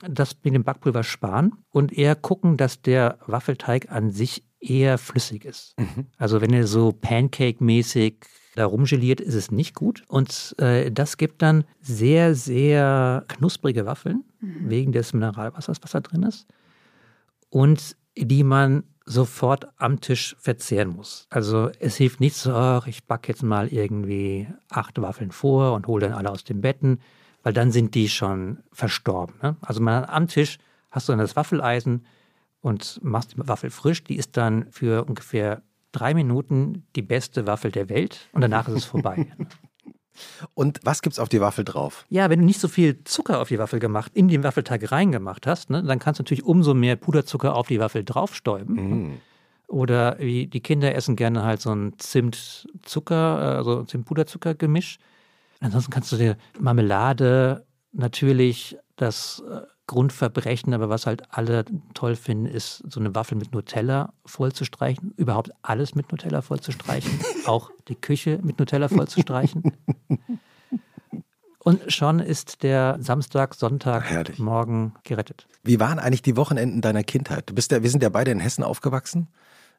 [0.01, 5.45] Das mit dem Backpulver sparen und eher gucken, dass der Waffelteig an sich eher flüssig
[5.45, 5.75] ist.
[6.19, 10.03] Also wenn er so Pancake-mäßig da rumgeliert, ist es nicht gut.
[10.09, 16.23] Und äh, das gibt dann sehr, sehr knusprige Waffeln, wegen des Mineralwassers, was da drin
[16.23, 16.47] ist.
[17.51, 21.27] Und die man sofort am Tisch verzehren muss.
[21.31, 25.87] Also es hilft nicht so, ach, ich backe jetzt mal irgendwie acht Waffeln vor und
[25.87, 27.01] hole dann alle aus den Betten,
[27.43, 29.35] weil dann sind die schon verstorben.
[29.43, 29.57] Ne?
[29.61, 30.59] Also man, am Tisch
[30.91, 32.07] hast du dann das Waffeleisen
[32.61, 34.05] und machst die Waffel frisch.
[34.05, 35.63] Die ist dann für ungefähr
[35.95, 39.27] drei Minuten die beste Waffel der Welt und danach ist es vorbei.
[40.55, 42.07] Und was gibt's auf die Waffel drauf?
[42.09, 45.47] Ja, wenn du nicht so viel Zucker auf die Waffel gemacht, in den Waffelteig reingemacht
[45.47, 48.75] hast, ne, dann kannst du natürlich umso mehr Puderzucker auf die Waffel draufstäuben.
[48.77, 49.21] Mhm.
[49.67, 53.17] Oder wie die Kinder essen gerne halt so ein Zimt-Zucker,
[53.57, 54.99] also Zimt-Puderzucker-Gemisch.
[55.61, 62.47] Ansonsten kannst du dir Marmelade natürlich das äh, Grundverbrechen, aber was halt alle toll finden,
[62.47, 68.41] ist so eine Waffel mit Nutella vollzustreichen, überhaupt alles mit Nutella vollzustreichen, auch die Küche
[68.43, 69.63] mit Nutella vollzustreichen.
[71.59, 74.39] Und schon ist der Samstag, Sonntag, Herrlich.
[74.39, 75.47] morgen gerettet.
[75.63, 77.49] Wie waren eigentlich die Wochenenden deiner Kindheit?
[77.49, 79.29] Du bist ja, wir sind ja beide in Hessen aufgewachsen.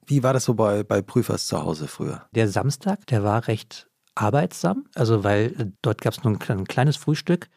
[0.07, 2.25] Wie war das so bei, bei Prüfers zu Hause früher?
[2.33, 6.59] Der Samstag, der war recht arbeitsam, also weil äh, dort gab es nur ein, klein-
[6.59, 7.49] ein kleines Frühstück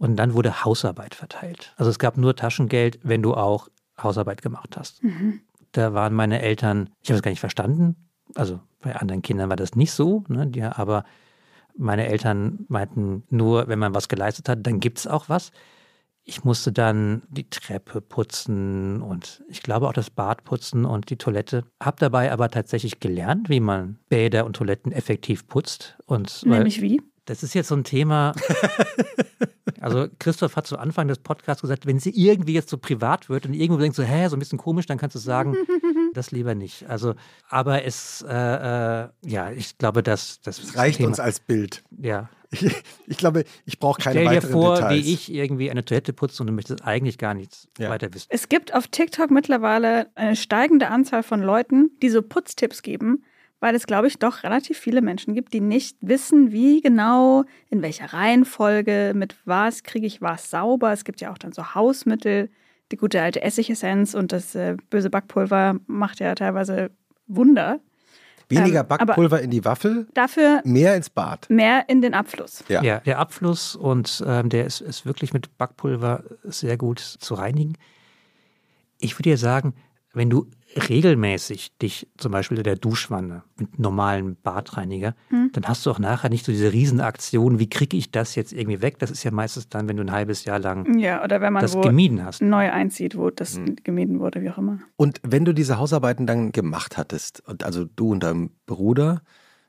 [0.00, 1.74] und dann wurde Hausarbeit verteilt.
[1.76, 3.68] Also es gab nur Taschengeld, wenn du auch
[4.02, 5.02] Hausarbeit gemacht hast.
[5.72, 9.56] Da waren meine Eltern, ich habe es gar nicht verstanden, also bei anderen Kindern war
[9.56, 11.04] das nicht so, ne, die, aber
[11.76, 15.52] meine Eltern meinten nur, wenn man was geleistet hat, dann gibt es auch was.
[16.24, 21.16] Ich musste dann die Treppe putzen und ich glaube auch das Bad putzen und die
[21.16, 21.64] Toilette.
[21.78, 25.98] Hab dabei aber tatsächlich gelernt, wie man Bäder und Toiletten effektiv putzt.
[26.06, 27.02] Und Nämlich wie?
[27.26, 28.34] Das ist jetzt so ein Thema.
[29.82, 33.46] Also Christoph hat zu Anfang des Podcasts gesagt, wenn sie irgendwie jetzt so privat wird
[33.46, 35.56] und irgendwo denkst so, hä, so ein bisschen komisch, dann kannst du sagen,
[36.12, 36.86] das lieber nicht.
[36.90, 37.14] Also,
[37.48, 38.34] aber es, äh,
[39.04, 41.82] äh, ja, ich glaube, dass das Das reicht Thema, uns als Bild.
[41.98, 42.70] Ja, Ich,
[43.06, 45.04] ich glaube, ich brauche keine Stell dir weiteren vor, Details.
[45.06, 47.88] wie ich irgendwie eine Toilette putze und du möchtest eigentlich gar nichts Ja.
[47.88, 48.26] weiter wissen.
[48.28, 53.24] Es gibt auf TikTok mittlerweile eine steigende Anzahl von Leuten, die so Putztipps geben,
[53.60, 57.82] weil es, glaube ich, doch relativ viele Menschen gibt, die nicht wissen, wie genau, in
[57.82, 60.92] welcher Reihenfolge, mit was kriege ich was sauber.
[60.92, 62.50] Es gibt ja auch dann so Hausmittel,
[62.90, 66.90] die gute alte Essigessenz und das äh, böse Backpulver macht ja teilweise
[67.28, 67.78] Wunder.
[68.48, 71.48] Weniger Ähm, Backpulver in die Waffel, Dafür mehr ins Bad.
[71.48, 72.64] mehr in den Abfluss.
[72.66, 72.82] Ja.
[72.82, 77.74] Ja, der Abfluss und ähm, der ist, ist wirklich mit Backpulver sehr gut zu reinigen.
[78.98, 79.74] Ich würde dir sagen,
[80.12, 80.48] wenn du
[80.88, 85.14] regelmäßig dich zum Beispiel in der Duschwanne mit normalen Badreiniger,
[85.52, 88.80] dann hast du auch nachher nicht so diese Riesenaktion, wie kriege ich das jetzt irgendwie
[88.82, 88.98] weg?
[88.98, 91.62] Das ist ja meistens dann, wenn du ein halbes Jahr lang Ja, oder wenn man
[91.62, 92.42] das wo gemieden hast.
[92.42, 94.78] neu einzieht, wo das gemieden wurde, wie auch immer.
[94.96, 99.22] Und wenn du diese Hausarbeiten dann gemacht hattest, und also du und dein Bruder,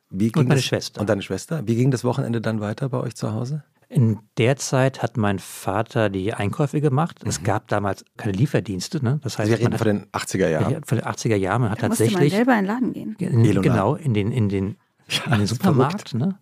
[0.09, 1.01] wie ging meine das, Schwester.
[1.01, 3.63] Und deine Schwester, wie ging das Wochenende dann weiter bei euch zu Hause?
[3.93, 7.19] In der Zeit hat mein Vater die Einkäufe gemacht.
[7.25, 9.03] Es gab damals keine Lieferdienste.
[9.03, 9.19] Ne?
[9.21, 9.53] Das heißt, Mhm.
[9.53, 10.75] Also wir reden von den 80er Jahren.
[10.77, 11.61] hat, von den 80er Jahren.
[11.61, 13.15] Man hat Da musste man tatsächlich selber in den Laden gehen.
[13.19, 14.77] in, genau in den, in den,
[15.25, 16.13] in den Supermarkt.
[16.13, 16.39] Ne?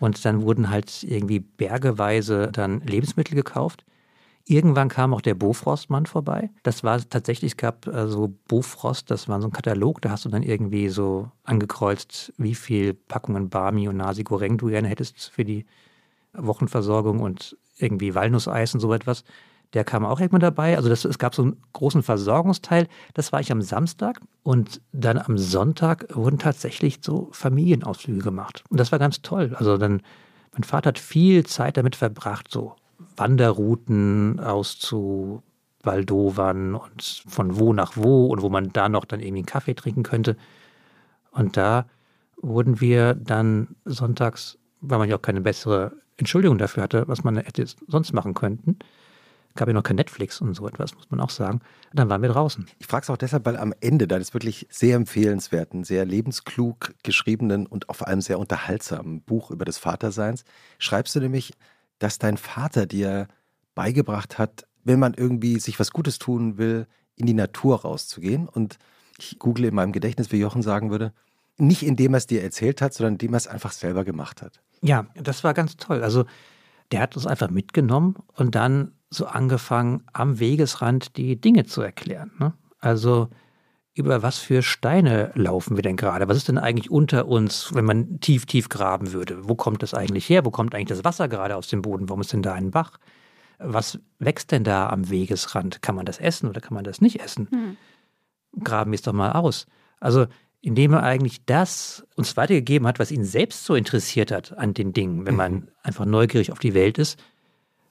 [0.00, 3.84] Und dann wurden halt irgendwie bergeweise dann Lebensmittel gekauft.
[4.46, 6.48] Irgendwann kam auch der Bofrostmann vorbei.
[6.62, 10.24] Das war tatsächlich, es gab äh, so Bofrost, das war so ein Katalog, da hast
[10.24, 15.30] du dann irgendwie so angekreuzt, wie viel Packungen Barmi und Nasi Goreng du gerne hättest
[15.30, 15.66] für die
[16.32, 19.24] Wochenversorgung und irgendwie Walnusseis und so etwas.
[19.74, 20.76] Der kam auch irgendwann dabei.
[20.76, 22.88] Also das, es gab so einen großen Versorgungsteil.
[23.14, 24.20] Das war ich am Samstag.
[24.42, 28.64] Und dann am Sonntag wurden tatsächlich so Familienausflüge gemacht.
[28.70, 29.54] Und das war ganz toll.
[29.56, 30.00] Also dann,
[30.52, 32.76] mein Vater hat viel Zeit damit verbracht, so
[33.16, 35.42] Wanderrouten auszu
[35.82, 39.74] Waldovern und von wo nach wo und wo man da noch dann irgendwie einen Kaffee
[39.74, 40.36] trinken könnte.
[41.30, 41.86] Und da
[42.40, 47.36] wurden wir dann sonntags, weil man ja auch keine bessere Entschuldigung dafür hatte, was man
[47.36, 48.78] hätte sonst machen könnten,
[49.54, 51.60] gab ja noch kein Netflix und so etwas, muss man auch sagen.
[51.92, 52.66] Dann waren wir draußen.
[52.78, 57.66] Ich frage es auch deshalb, weil am Ende deines wirklich sehr empfehlenswerten, sehr lebensklug geschriebenen
[57.66, 60.44] und vor allem sehr unterhaltsamen Buch über des Vaterseins
[60.78, 61.52] schreibst du nämlich,
[61.98, 63.26] dass dein Vater dir
[63.74, 68.48] beigebracht hat, wenn man irgendwie sich was Gutes tun will, in die Natur rauszugehen.
[68.48, 68.78] Und
[69.18, 71.12] ich google in meinem Gedächtnis, wie Jochen sagen würde,
[71.58, 74.60] nicht indem er es dir erzählt hat, sondern indem er es einfach selber gemacht hat.
[74.80, 76.02] Ja, das war ganz toll.
[76.02, 76.24] Also
[76.92, 82.30] der hat uns einfach mitgenommen und dann so angefangen, am Wegesrand die Dinge zu erklären.
[82.38, 82.52] Ne?
[82.78, 83.28] Also
[83.94, 86.28] über was für Steine laufen wir denn gerade?
[86.28, 89.48] Was ist denn eigentlich unter uns, wenn man tief, tief graben würde?
[89.48, 90.44] Wo kommt das eigentlich her?
[90.44, 92.08] Wo kommt eigentlich das Wasser gerade aus dem Boden?
[92.08, 92.98] Warum ist denn da ein Bach?
[93.58, 95.82] Was wächst denn da am Wegesrand?
[95.82, 97.76] Kann man das essen oder kann man das nicht essen?
[98.62, 99.66] Graben wir es doch mal aus.
[99.98, 100.26] Also
[100.60, 104.92] indem er eigentlich das uns weitergegeben hat, was ihn selbst so interessiert hat an den
[104.92, 107.22] Dingen, wenn man einfach neugierig auf die Welt ist,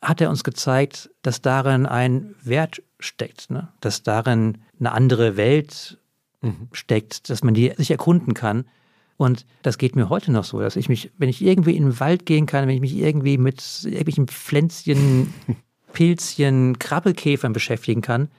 [0.02, 3.70] hat er uns gezeigt, dass darin ein Wert steckt, ne?
[3.80, 5.98] dass darin eine andere Welt
[6.72, 8.66] steckt, dass man die sich erkunden kann.
[9.18, 12.00] Und das geht mir heute noch so, dass ich mich, wenn ich irgendwie in den
[12.00, 15.34] Wald gehen kann, wenn ich mich irgendwie mit irgendwelchen Pflänzchen,
[15.94, 18.30] Pilzchen, Krabbelkäfern beschäftigen kann,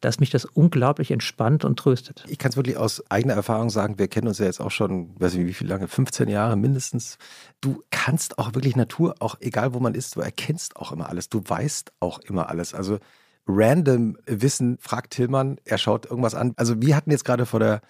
[0.00, 2.24] dass mich das unglaublich entspannt und tröstet.
[2.28, 5.18] Ich kann es wirklich aus eigener Erfahrung sagen, wir kennen uns ja jetzt auch schon,
[5.18, 7.18] weiß nicht wie viel lange, 15 Jahre mindestens.
[7.60, 11.28] Du kannst auch wirklich Natur, auch egal wo man ist, du erkennst auch immer alles,
[11.28, 12.74] du weißt auch immer alles.
[12.74, 12.98] Also
[13.46, 16.52] random Wissen, fragt Tillmann, er schaut irgendwas an.
[16.56, 17.80] Also wir hatten jetzt gerade vor der,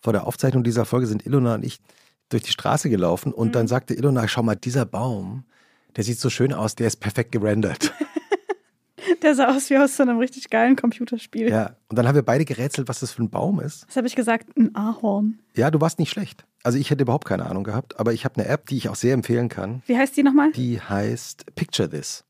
[0.00, 1.80] vor der Aufzeichnung dieser Folge sind Ilona und ich
[2.28, 5.44] durch die Straße gelaufen und dann sagte Ilona, schau mal, dieser Baum,
[5.96, 7.92] der sieht so schön aus, der ist perfekt gerendert.
[9.22, 11.48] Der sah aus wie aus so einem richtig geilen Computerspiel.
[11.48, 13.86] ja, und dann haben wir beide gerätselt, was das für ein Baum ist.
[13.88, 14.56] Was habe ich gesagt?
[14.56, 15.40] Ein Ahorn.
[15.54, 16.44] Ja, du warst nicht schlecht.
[16.62, 18.94] Also ich hätte überhaupt keine Ahnung gehabt, aber ich habe eine App, die ich auch
[18.94, 19.82] sehr empfehlen kann.
[19.86, 20.52] Wie heißt die nochmal?
[20.52, 22.24] Die heißt Picture This.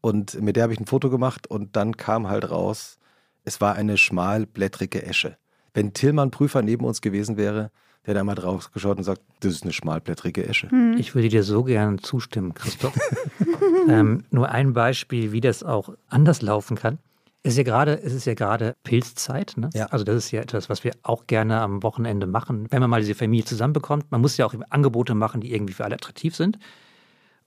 [0.00, 2.98] Und mit der habe ich ein Foto gemacht und dann kam halt raus,
[3.44, 5.36] es war eine schmalblättrige Esche.
[5.74, 7.70] Wenn Tillmann Prüfer neben uns gewesen wäre,
[8.04, 10.68] der hätte einmal drauf geschaut und sagt, das ist eine schmalblättrige Esche.
[10.96, 12.98] Ich würde dir so gerne zustimmen, Christoph.
[13.88, 16.98] ähm, nur ein Beispiel, wie das auch anders laufen kann.
[17.42, 19.54] Es ist ja gerade, es ist ja gerade Pilzzeit.
[19.56, 19.70] Ne?
[19.74, 19.86] Ja.
[19.86, 23.00] Also das ist ja etwas, was wir auch gerne am Wochenende machen, wenn man mal
[23.00, 24.10] diese Familie zusammenbekommt.
[24.10, 26.58] Man muss ja auch Angebote machen, die irgendwie für alle attraktiv sind.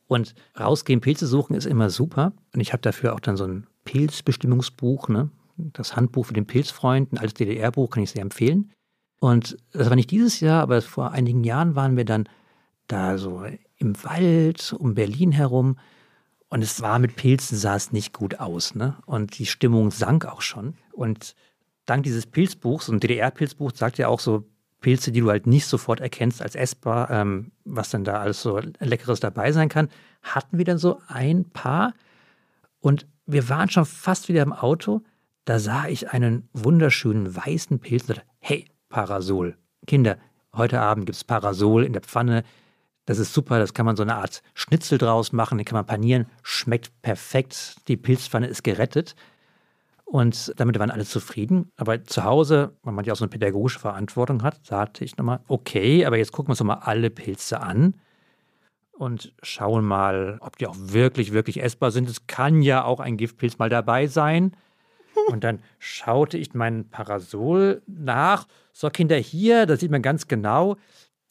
[0.07, 2.34] Und rausgehen, Pilze suchen ist immer super.
[2.53, 5.29] Und ich habe dafür auch dann so ein Pilzbestimmungsbuch, ne?
[5.74, 8.71] Das Handbuch für den Pilzfreund, ein altes DDR-Buch, kann ich sehr empfehlen.
[9.19, 12.28] Und das war nicht dieses Jahr, aber vor einigen Jahren waren wir dann
[12.88, 13.45] da so
[13.78, 15.78] im Wald um Berlin herum.
[16.50, 18.76] Und es war mit Pilzen, sah es nicht gut aus.
[18.76, 18.97] Ne?
[19.06, 20.74] Und die Stimmung sank auch schon.
[20.91, 21.36] Und
[21.86, 24.45] dank dieses Pilzbuchs, so ein DDR-Pilzbuch, sagt ja auch so
[24.82, 28.60] Pilze, die du halt nicht sofort erkennst als essbar, ähm, was dann da alles so
[28.80, 29.89] Leckeres dabei sein kann,
[30.24, 31.93] hatten wir dann so ein paar.
[32.80, 35.04] Und wir waren schon fast wieder im Auto.
[35.45, 39.58] Da sah ich einen wunderschönen weißen Pilz und dachte, hey, Parasol.
[39.88, 40.17] Kinder,
[40.56, 42.43] heute Abend gibt es Parasol in der Pfanne.
[43.06, 45.88] Das ist super, das kann man so eine Art Schnitzel draus machen, den kann man
[45.88, 49.15] panieren, schmeckt perfekt, die Pilzpfanne ist gerettet.
[50.06, 51.71] Und damit waren alle zufrieden.
[51.77, 55.39] Aber zu Hause, weil man ja auch so eine pädagogische Verantwortung hat, sagte ich nochmal,
[55.47, 57.95] okay, aber jetzt gucken wir uns nochmal alle Pilze an
[58.91, 62.10] und schauen mal, ob die auch wirklich, wirklich essbar sind.
[62.10, 64.56] Es kann ja auch ein Giftpilz mal dabei sein.
[65.32, 68.48] Und dann schaute ich meinen Parasol nach.
[68.74, 70.78] So, Kinder, hier, da sieht man ganz genau,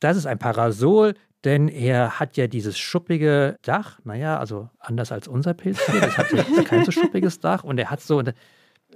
[0.00, 3.98] das ist ein Parasol, denn er hat ja dieses schuppige Dach.
[4.04, 6.00] Naja, also anders als unser Pilz hier.
[6.00, 7.64] Das hat ja kein so schuppiges Dach.
[7.64, 8.34] Und er hat so äh,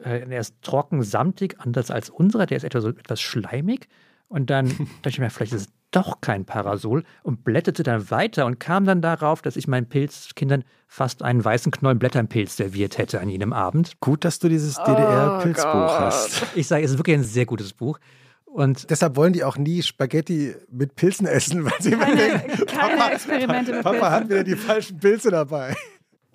[0.03, 2.47] er ist trocken, samtig, anders als unserer.
[2.47, 3.89] Der ist etwas, so etwas schleimig.
[4.29, 8.47] Und dann dachte ich mir, vielleicht ist es doch kein Parasol und blätterte dann weiter
[8.47, 13.21] und kam dann darauf, dass ich meinen Pilzkindern fast einen weißen Knollen Blätternpilz serviert hätte
[13.21, 14.01] an jenem Abend.
[14.01, 16.47] Gut, dass du dieses DDR-Pilzbuch oh hast.
[16.55, 17.99] Ich sage, es ist wirklich ein sehr gutes Buch.
[18.45, 22.67] Und deshalb wollen die auch nie Spaghetti mit Pilzen essen, weil sie keine, immer denken,
[22.67, 24.13] keine Papa, Experimente mit Papa Pilzen.
[24.13, 25.75] hat wieder die falschen Pilze dabei.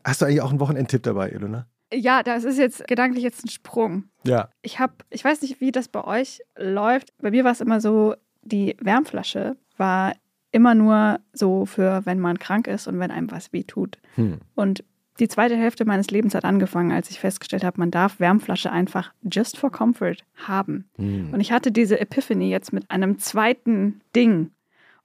[0.04, 1.68] Hast du eigentlich auch einen Wochenendtipp dabei, Ilona?
[1.94, 4.06] Ja, das ist jetzt gedanklich jetzt ein Sprung.
[4.24, 4.50] Ja.
[4.62, 7.18] Ich habe, ich weiß nicht, wie das bei euch läuft.
[7.20, 10.14] Bei mir war es immer so, die Wärmflasche war
[10.52, 13.98] immer nur so für, wenn man krank ist und wenn einem was weh tut.
[14.16, 14.40] Hm.
[14.56, 14.84] Und
[15.20, 19.14] die zweite Hälfte meines Lebens hat angefangen, als ich festgestellt habe, man darf Wärmflasche einfach
[19.30, 20.90] just for comfort haben.
[20.96, 21.34] Hm.
[21.34, 24.52] Und ich hatte diese Epiphany jetzt mit einem zweiten Ding.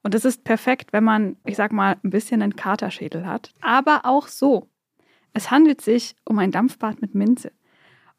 [0.02, 3.52] Und das ist perfekt, wenn man, ich sag mal, ein bisschen einen Katerschädel hat.
[3.60, 4.68] Aber auch so.
[5.32, 7.50] Es handelt sich um ein Dampfbad mit Minze.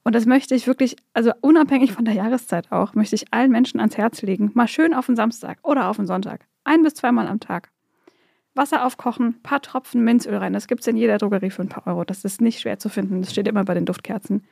[0.05, 3.79] Und das möchte ich wirklich, also unabhängig von der Jahreszeit auch, möchte ich allen Menschen
[3.79, 4.51] ans Herz legen.
[4.53, 6.45] Mal schön auf den Samstag oder auf den Sonntag.
[6.63, 7.71] Ein bis zweimal am Tag.
[8.53, 10.53] Wasser aufkochen, paar Tropfen Minzöl rein.
[10.53, 12.03] Das gibt es in jeder Drogerie für ein paar Euro.
[12.03, 13.21] Das ist nicht schwer zu finden.
[13.21, 14.45] Das steht immer bei den Duftkerzen.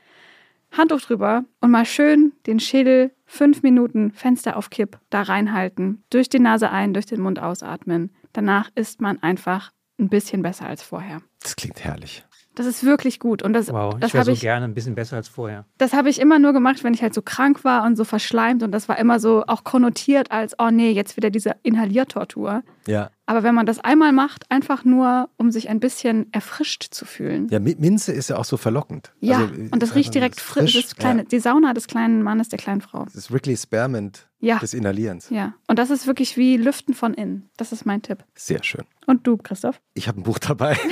[0.71, 6.03] Handtuch drüber und mal schön den Schädel fünf Minuten Fenster auf Kipp da reinhalten.
[6.09, 8.09] Durch die Nase ein, durch den Mund ausatmen.
[8.33, 11.21] Danach ist man einfach ein bisschen besser als vorher.
[11.41, 12.25] Das klingt herrlich.
[12.55, 13.41] Das ist wirklich gut.
[13.41, 15.65] Und das, wow, das ich wäre habe so ich, gerne ein bisschen besser als vorher.
[15.77, 18.61] das habe ich immer nur gemacht, wenn ich halt so krank war und so verschleimt.
[18.63, 22.63] Und das war immer so auch konnotiert als, oh nee, jetzt wieder diese Inhaliertortur.
[22.87, 23.09] Ja.
[23.25, 27.47] Aber wenn man das einmal macht, einfach nur, um sich ein bisschen erfrischt zu fühlen.
[27.49, 29.13] Ja, Mi- Minze ist ja auch so verlockend.
[29.21, 30.73] Ja, Also, und das äh, riecht direkt frisch.
[30.79, 31.27] Das kleine, Ja.
[31.29, 33.05] Die Sauna des kleinen Mannes, der kleinen Frau.
[33.05, 34.59] Das ist Wrigley Spearmint Ja.
[34.59, 35.29] des Inhalierens.
[35.29, 35.53] Ja.
[35.67, 37.49] Und das ist wirklich wie Lüften von innen.
[37.57, 38.23] Das ist mein Tipp.
[38.35, 38.83] Sehr schön.
[39.07, 39.79] Und du, Christoph?
[39.93, 40.77] Ich habe ein Buch dabei.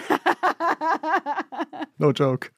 [1.97, 2.49] no joke.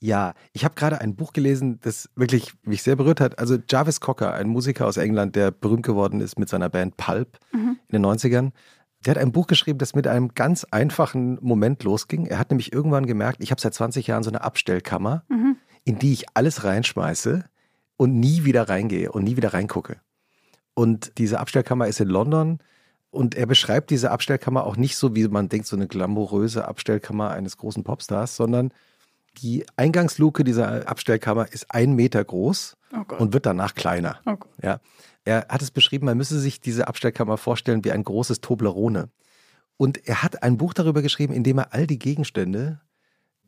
[0.00, 3.38] ja, ich habe gerade ein Buch gelesen, das wirklich mich sehr berührt hat.
[3.38, 7.38] Also Jarvis Cocker, ein Musiker aus England, der berühmt geworden ist mit seiner Band Pulp
[7.52, 8.52] in den 90ern.
[9.04, 12.26] Der hat ein Buch geschrieben, das mit einem ganz einfachen Moment losging.
[12.26, 15.24] Er hat nämlich irgendwann gemerkt, ich habe seit 20 Jahren so eine Abstellkammer,
[15.84, 17.44] in die ich alles reinschmeiße
[17.96, 20.00] und nie wieder reingehe und nie wieder reingucke.
[20.74, 22.58] Und diese Abstellkammer ist in London.
[23.10, 27.30] Und er beschreibt diese Abstellkammer auch nicht so, wie man denkt, so eine glamouröse Abstellkammer
[27.30, 28.72] eines großen Popstars, sondern
[29.38, 34.20] die Eingangsluke dieser Abstellkammer ist ein Meter groß Oh und wird danach kleiner.
[34.26, 34.36] Oh.
[34.62, 34.80] Ja.
[35.24, 39.10] Er hat es beschrieben, man müsse sich diese Abstellkammer vorstellen wie ein großes Toblerone.
[39.76, 42.80] Und er hat ein Buch darüber geschrieben, in dem er all die Gegenstände,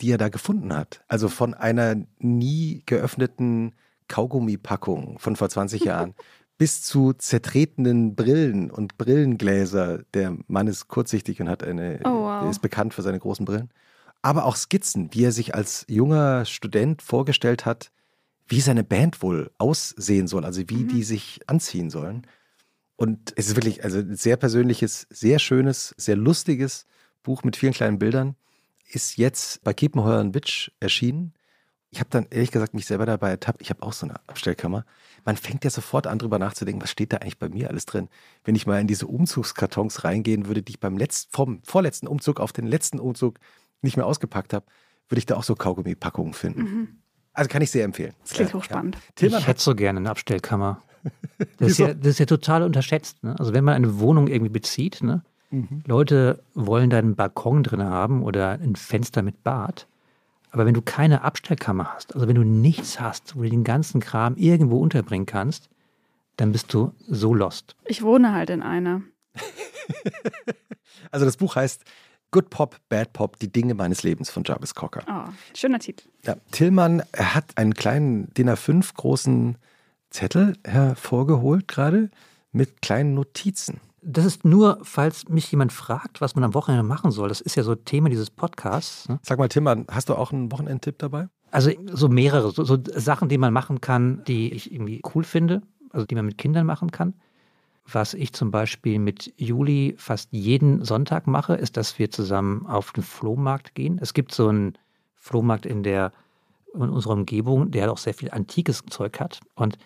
[0.00, 3.74] die er da gefunden hat, also von einer nie geöffneten
[4.08, 6.14] Kaugummipackung von vor 20 Jahren
[6.60, 10.02] bis zu zertretenen Brillen und Brillengläser.
[10.12, 12.50] Der Mann ist kurzsichtig und hat eine, Oh, wow.
[12.50, 13.70] ist bekannt für seine großen Brillen.
[14.20, 17.90] Aber auch Skizzen, wie er sich als junger Student vorgestellt hat,
[18.46, 22.26] wie seine Band wohl aussehen soll, also wie die sich anziehen sollen.
[22.96, 26.84] Und es ist wirklich also ein sehr persönliches, sehr schönes, sehr lustiges
[27.22, 28.36] Buch mit vielen kleinen Bildern.
[28.92, 31.32] Ist jetzt bei Kiepenheuer und Witsch erschienen.
[31.90, 33.62] Ich habe dann ehrlich gesagt mich selber dabei ertappt.
[33.62, 34.84] Ich habe auch so eine Abstellkammer.
[35.24, 38.08] Man fängt ja sofort an, drüber nachzudenken, was steht da eigentlich bei mir alles drin?
[38.44, 42.40] Wenn ich mal in diese Umzugskartons reingehen würde, die ich beim letzten, vom vorletzten Umzug
[42.40, 43.38] auf den letzten Umzug
[43.82, 44.66] nicht mehr ausgepackt habe,
[45.08, 47.02] würde ich da auch so Kaugummipackungen finden.
[47.32, 48.14] Also kann ich sehr empfehlen.
[48.22, 48.96] Das klingt hochspannend.
[48.96, 49.00] Ja.
[49.14, 50.82] Tillmann ich hat hätte so gerne eine Abstellkammer.
[51.56, 53.24] Das ist, ja, das ist ja total unterschätzt.
[53.24, 53.34] Ne?
[53.38, 55.24] Also wenn man eine Wohnung irgendwie bezieht, ne?
[55.50, 55.82] Mhm.
[55.86, 59.88] Leute wollen da einen Balkon drin haben oder ein Fenster mit Bad.
[60.50, 64.00] Aber wenn du keine Abstellkammer hast, also wenn du nichts hast, wo du den ganzen
[64.00, 65.68] Kram irgendwo unterbringen kannst,
[66.36, 67.76] dann bist du so lost.
[67.84, 69.02] Ich wohne halt in einer.
[71.10, 71.84] Also das Buch heißt
[72.30, 75.02] Good Pop, Bad Pop, die Dinge meines Lebens von Jarvis Cocker.
[75.08, 76.08] Oh, schöner Titel.
[76.24, 79.58] Ja, Tillmann er hat einen kleinen DIN A5 großen
[80.10, 82.10] Zettel hervorgeholt gerade
[82.52, 83.80] mit kleinen Notizen.
[84.02, 87.28] Das ist nur, falls mich jemand fragt, was man am Wochenende machen soll.
[87.28, 89.08] Das ist ja so Thema dieses Podcasts.
[89.08, 89.18] Ne?
[89.22, 91.28] Sag mal, Tillmann, hast du auch einen Wochenendtipp dabei?
[91.50, 95.62] Also so mehrere, so, so Sachen, die man machen kann, die ich irgendwie cool finde,
[95.90, 97.14] also die man mit Kindern machen kann.
[97.92, 102.92] Was ich zum Beispiel mit Juli fast jeden Sonntag mache, ist, dass wir zusammen auf
[102.92, 103.98] den Flohmarkt gehen.
[104.00, 104.74] Es gibt so einen
[105.16, 106.12] Flohmarkt in der
[106.74, 109.40] in unserer Umgebung, der auch sehr viel antikes Zeug hat.
[109.54, 109.76] Und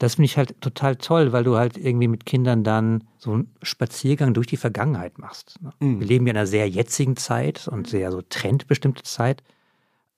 [0.00, 3.54] das finde ich halt total toll, weil du halt irgendwie mit Kindern dann so einen
[3.62, 5.60] Spaziergang durch die Vergangenheit machst.
[5.60, 5.72] Ne?
[5.78, 6.00] Mhm.
[6.00, 9.42] Wir leben ja in einer sehr jetzigen Zeit und sehr so trendbestimmte Zeit.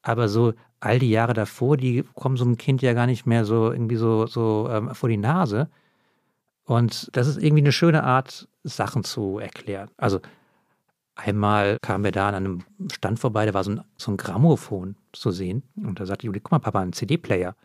[0.01, 3.45] Aber so all die Jahre davor, die kommen so einem Kind ja gar nicht mehr
[3.45, 5.69] so irgendwie so, so ähm, vor die Nase.
[6.65, 9.91] Und das ist irgendwie eine schöne Art, Sachen zu erklären.
[9.97, 10.21] Also
[11.17, 14.95] einmal kamen wir da an einem Stand vorbei, da war so ein, so ein Grammophon
[15.13, 15.65] zu sehen.
[15.75, 17.57] Und da sagte Juli, guck mal, Papa, ein CD-Player.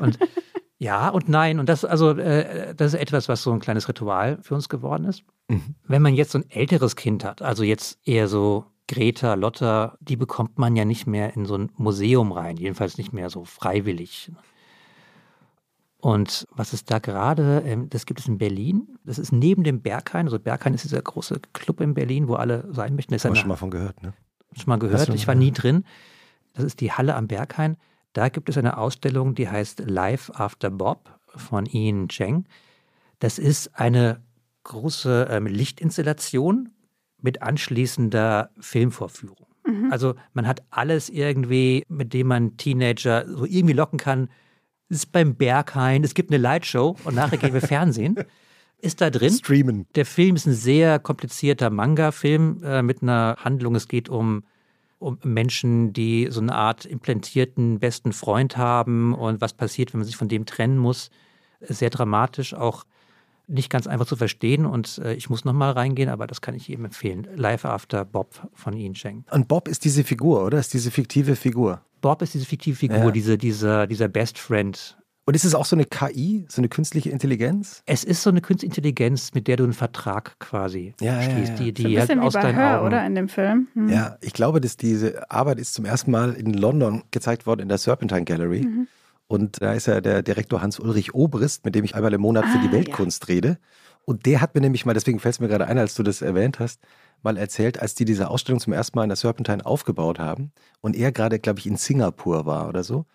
[0.00, 0.18] Und
[0.82, 1.58] ja und nein.
[1.60, 5.04] Und das, also, äh, das ist etwas, was so ein kleines Ritual für uns geworden
[5.04, 5.22] ist.
[5.48, 5.74] Mhm.
[5.86, 10.16] Wenn man jetzt so ein älteres Kind hat, also jetzt eher so Greta, Lotta, die
[10.16, 14.30] bekommt man ja nicht mehr in so ein Museum rein, jedenfalls nicht mehr so freiwillig.
[15.98, 17.62] Und was ist da gerade?
[17.64, 18.88] Ähm, Das gibt es in Berlin.
[19.04, 20.26] Das ist neben dem Berghain.
[20.26, 23.12] Also Berghain ist dieser große Club in Berlin, wo alle sein möchten.
[23.12, 24.12] Das ist Haben wir eine- schon mal von gehört, ne?
[24.56, 25.08] schon mal gehört.
[25.10, 25.84] Ich war nie drin.
[26.54, 27.76] Das ist die Halle am Berghain.
[28.12, 32.44] Da gibt es eine Ausstellung, die heißt Life After Bob von Ian Cheng.
[33.18, 34.20] Das ist eine
[34.64, 36.70] große ähm, Lichtinstallation
[37.20, 39.46] mit anschließender Filmvorführung.
[39.90, 44.28] Also man hat alles irgendwie, mit dem man Teenager so irgendwie locken kann.
[44.88, 48.16] Es ist beim Berghain, es gibt eine Lightshow und nachher gehen wir Fernsehen.
[48.78, 49.32] Ist da drin.
[49.32, 49.86] Streamen.
[49.94, 53.76] Der Film ist ein sehr komplizierter Manga-Film äh, mit einer Handlung.
[53.76, 54.42] Es geht um,
[55.02, 60.06] um Menschen, die so eine Art implantierten besten Freund haben und was passiert, wenn man
[60.06, 61.10] sich von dem trennen muss.
[61.60, 62.84] Sehr dramatisch, auch
[63.48, 64.64] nicht ganz einfach zu verstehen.
[64.66, 67.26] Und äh, ich muss nochmal reingehen, aber das kann ich jedem empfehlen.
[67.36, 69.24] Live After Bob von Ian Cheng.
[69.30, 70.58] Und Bob ist diese Figur, oder?
[70.58, 71.80] Ist diese fiktive Figur.
[72.00, 73.10] Bob ist diese fiktive Figur, Ja.
[73.10, 74.96] diese, dieser, dieser Best Friend.
[75.24, 77.82] Und ist es auch so eine KI, so eine künstliche Intelligenz?
[77.86, 81.52] Es ist so eine Künstliche Intelligenz, mit der du einen Vertrag quasi Ja, ja, schließt,
[81.60, 81.70] ja.
[81.70, 82.86] die, So ein die halt bisschen aus wie bei deinen Her, Augen.
[82.88, 83.06] oder?
[83.06, 83.68] In dem Film.
[83.74, 83.88] Hm.
[83.88, 87.68] Ja, ich glaube, dass diese Arbeit ist zum ersten Mal in London gezeigt worden in
[87.68, 88.66] der Serpentine Gallery.
[89.28, 92.58] Und da ist ja der Direktor Hans-Ulrich Obrist, mit dem ich einmal im Monat für
[92.58, 92.72] Ah, die ja.
[92.72, 93.58] Weltkunst rede.
[94.04, 96.20] Und der hat mir nämlich mal, deswegen fällt es mir gerade ein, als du das
[96.22, 96.80] erwähnt hast,
[97.22, 100.96] mal erzählt, als die diese Ausstellung zum ersten Mal in der Serpentine aufgebaut haben und
[100.96, 103.06] er gerade, glaube ich, in Singapur war oder so,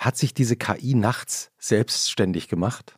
[0.00, 2.94] hat sich diese KI nachts selbstständig gemacht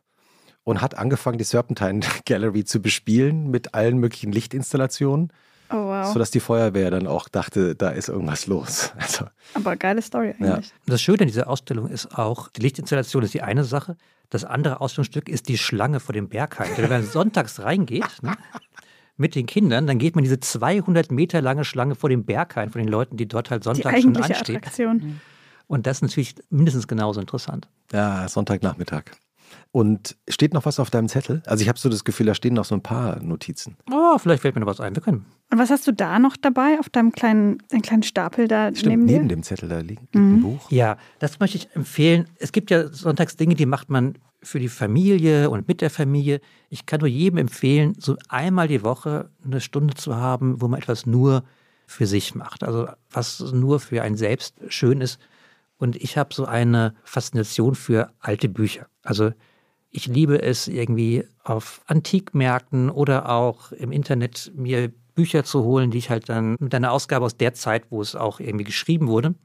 [0.63, 5.31] und hat angefangen, die Serpentine Gallery zu bespielen mit allen möglichen Lichtinstallationen,
[5.69, 6.11] Oh wow.
[6.13, 8.91] sodass die Feuerwehr dann auch dachte, da ist irgendwas los.
[8.97, 10.55] Also, Aber geile Story Ja.
[10.55, 10.71] eigentlich.
[10.85, 13.97] Das Schöne an dieser Ausstellung ist auch, die Lichtinstallation ist die eine Sache.
[14.29, 16.69] Das andere Ausstellungsstück ist die Schlange vor dem Berghain.
[16.77, 18.35] Wenn man sonntags reingeht ne,
[19.17, 22.79] mit den Kindern, dann geht man diese 200 Meter lange Schlange vor dem Berghain, von
[22.79, 24.55] den Leuten, die dort halt Die sonntags schon eigentliche anstehen.
[24.57, 25.21] Attraktion.
[25.73, 27.67] Und das ist natürlich mindestens genauso interessant.
[27.91, 29.05] ja, Sonntagnachmittag.
[29.71, 31.41] Und steht noch was auf deinem Zettel?
[31.47, 33.75] Also ich habe so das Gefühl, da stehen noch so ein paar Notizen.
[33.91, 34.95] Oh, vielleicht fällt mir noch was ein.
[34.95, 35.25] Wir können.
[35.51, 38.85] Und was hast du da noch dabei auf deinem kleinen, deinem kleinen Stapel da Stimmt,
[38.89, 39.35] neben neben, dir?
[39.35, 40.69] dem Zettel da liegt, liegt ein Buch.
[40.71, 42.27] Ja, das möchte ich empfehlen.
[42.37, 46.39] Es gibt ja sonntags Dinge, die macht man für die Familie und mit der Familie.
[46.69, 50.79] Ich kann nur jedem empfehlen, so einmal die Woche eine Stunde zu haben, wo man
[50.79, 51.43] etwas nur
[51.87, 52.63] für sich macht.
[52.63, 55.19] Also was nur für einen selbst schön ist.
[55.83, 58.87] Und ich habe so eine Faszination für alte Bücher.
[59.03, 59.31] Also
[59.89, 65.97] ich liebe es irgendwie auf Antikmärkten oder auch im Internet mir Bücher zu holen, die
[65.97, 69.35] ich halt dann mit einer Ausgabe aus der Zeit, wo es auch irgendwie geschrieben wurde.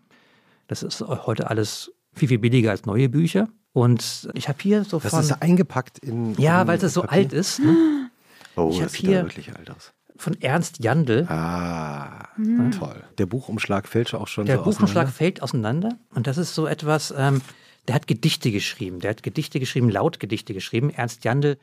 [0.69, 3.49] Das ist heute alles viel, viel billiger als neue Bücher.
[3.73, 6.35] Und ich habe hier so Das von, ist eingepackt in.
[6.41, 7.19] ja, weil es so Papier.
[7.19, 8.11] alt ist, ne?
[8.55, 9.93] Oh, Ich das sieht hier- ja wirklich alt aus.
[10.19, 11.27] Von Ernst Jandl.
[11.29, 12.71] Ah, Hm.
[12.73, 13.03] toll.
[13.19, 15.13] Der Buchumschlag fällt schon auch schon Der so Buchumschlag auseinander.
[15.13, 17.41] fällt auseinander und das ist so etwas, ähm,
[17.89, 20.91] der hat Gedichte geschrieben, der hat Gedichte geschrieben, Lautgedichte geschrieben.
[20.91, 21.57] Ernst Jandl,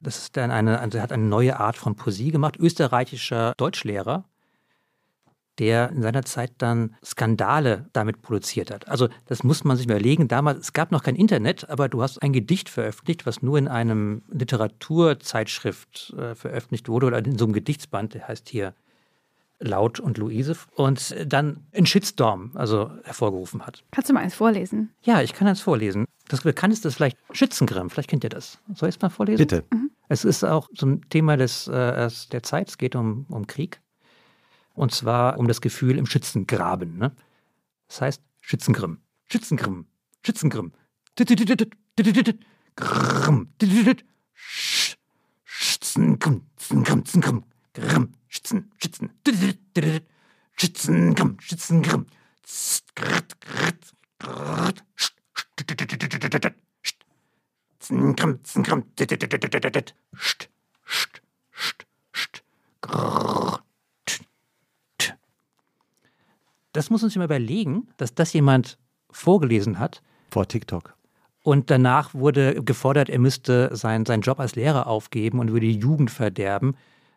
[0.00, 4.24] das ist dann eine, also er hat eine neue Art von Poesie gemacht, österreichischer Deutschlehrer,
[5.62, 8.88] der in seiner Zeit dann Skandale damit produziert hat.
[8.88, 10.26] Also das muss man sich überlegen.
[10.26, 13.68] Damals, es gab noch kein Internet, aber du hast ein Gedicht veröffentlicht, was nur in
[13.68, 18.74] einem Literaturzeitschrift äh, veröffentlicht wurde oder in so einem Gedichtsband, der heißt hier
[19.60, 23.84] Laut und Luise und dann einen Shitstorm also hervorgerufen hat.
[23.92, 24.90] Kannst du mal eins vorlesen?
[25.04, 26.06] Ja, ich kann eins vorlesen.
[26.26, 27.88] Das bekannteste ist vielleicht Schützengrimm.
[27.88, 28.58] Vielleicht kennt ihr das.
[28.74, 29.38] Soll ich es mal vorlesen?
[29.38, 29.62] Bitte.
[30.08, 32.70] Es ist auch so ein Thema des, äh, der Zeit.
[32.70, 33.80] Es geht um, um Krieg.
[34.74, 36.98] Und zwar um das Gefühl im Schützengraben.
[36.98, 37.14] Ne?
[37.88, 39.00] Das heißt Schützengrimm.
[39.30, 39.86] Schützengrimm.
[40.24, 40.72] Schützengrimm.
[42.76, 43.48] Grimm.
[44.34, 44.96] Sch-
[45.44, 46.46] Schützengrimm.
[46.58, 47.44] Schützengrimm.
[47.74, 48.12] Grimm.
[48.28, 48.70] Schützen.
[48.78, 49.12] Schützen.
[50.56, 51.36] Schützengrimm.
[51.40, 52.06] Schützengrimm.
[52.94, 53.92] Grt, grt.
[54.96, 55.12] Sch-
[57.82, 58.84] Zngrim, zngrim,
[66.72, 68.78] das muss man sich mal überlegen, dass das jemand
[69.10, 70.94] vorgelesen hat Vor TikTok.
[71.42, 75.78] und danach wurde gefordert, er müsste sein, seinen Job als Lehrer aufgeben und würde die
[75.78, 76.74] Jugend verderben,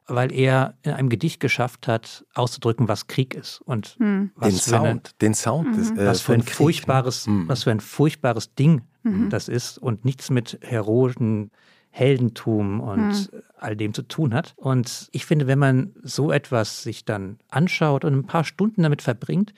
[0.08, 4.76] weil er in einem Gedicht geschafft hat, auszudrücken, was Krieg ist und Den was für,
[4.78, 6.56] eine, Sound, den Sound des, äh, was für ein Krieg, ne?
[6.56, 7.48] furchtbares, Hm.
[7.48, 8.82] was für ein furchtbares Ding
[9.30, 11.52] das ist und nichts mit heroischen
[11.96, 14.54] Heldentum und all dem zu tun hat.
[14.58, 19.02] Und ich finde, wenn man so etwas sich dann anschaut und ein paar Stunden damit
[19.02, 19.54] verbringt,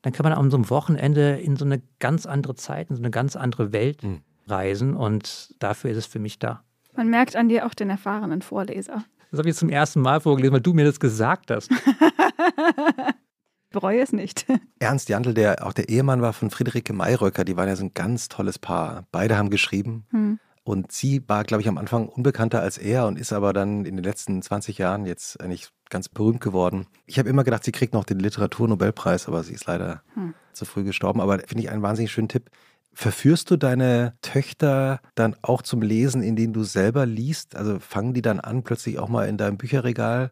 [0.00, 3.02] dann kann man an so einem Wochenende in so eine ganz andere Zeit, in so
[3.02, 4.20] eine ganz andere Welt Hm.
[4.48, 4.94] reisen.
[4.96, 6.62] Und dafür ist es für mich da.
[6.96, 9.04] Man merkt an dir auch den erfahrenen Vorleser.
[9.30, 11.70] Das habe ich jetzt zum ersten Mal vorgelesen, weil du mir das gesagt hast.
[13.70, 14.46] Bereue es nicht.
[14.78, 17.92] Ernst Jandl, der auch der Ehemann war von Friederike Mayröcker, die waren ja so ein
[17.92, 19.04] ganz tolles Paar.
[19.10, 20.06] Beide haben geschrieben.
[20.10, 20.38] Hm.
[20.64, 23.96] Und sie war, glaube ich, am Anfang unbekannter als er und ist aber dann in
[23.96, 26.86] den letzten 20 Jahren jetzt eigentlich ganz berühmt geworden.
[27.04, 30.34] Ich habe immer gedacht, sie kriegt noch den Literaturnobelpreis, aber sie ist leider Hm.
[30.54, 31.20] zu früh gestorben.
[31.20, 32.50] Aber finde ich einen wahnsinnig schönen Tipp.
[32.94, 37.56] Verführst du deine Töchter dann auch zum Lesen, in denen du selber liest?
[37.56, 40.30] Also fangen die dann an, plötzlich auch mal in deinem Bücherregal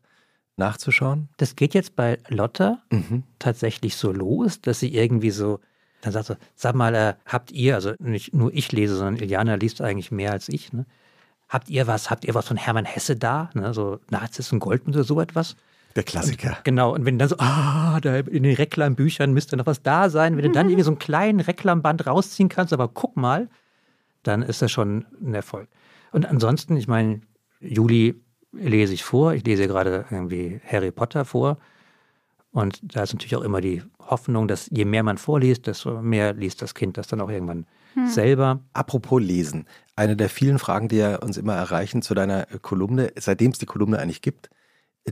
[0.57, 1.29] nachzuschauen?
[1.37, 3.25] Das geht jetzt bei Lotta Mhm.
[3.39, 5.61] tatsächlich so los, dass sie irgendwie so,
[6.03, 9.55] dann sagt sie, sag mal, äh, habt ihr, also nicht nur ich lese, sondern Iliana
[9.55, 10.85] liest eigentlich mehr als ich, ne?
[11.49, 13.51] Habt ihr was, habt ihr was von Hermann Hesse da?
[13.53, 13.75] Ne?
[13.75, 15.55] So Nazis und Goldmund oder so etwas?
[15.95, 16.57] Der Klassiker.
[16.65, 20.37] Genau, und wenn dann so, ah, da in den Reklambüchern müsste noch was da sein,
[20.37, 23.51] wenn du dann irgendwie so einen kleinen Reklamband rausziehen kannst, aber guck mal,
[24.23, 25.69] dann ist das schon ein Erfolg.
[26.11, 27.21] Und ansonsten, ich meine,
[27.61, 28.15] Juli
[28.53, 31.59] lese ich vor, ich lese gerade irgendwie Harry Potter vor.
[32.53, 36.35] Und da ist natürlich auch immer die Hoffnung, dass je mehr man vorliest, desto mehr
[36.35, 37.67] liest das Kind das dann auch irgendwann
[38.07, 38.61] selber.
[38.73, 43.13] Apropos Lesen, eine der vielen Fragen, die ja uns immer erreichen zu deiner äh, Kolumne,
[43.19, 44.51] seitdem es die Kolumne eigentlich gibt,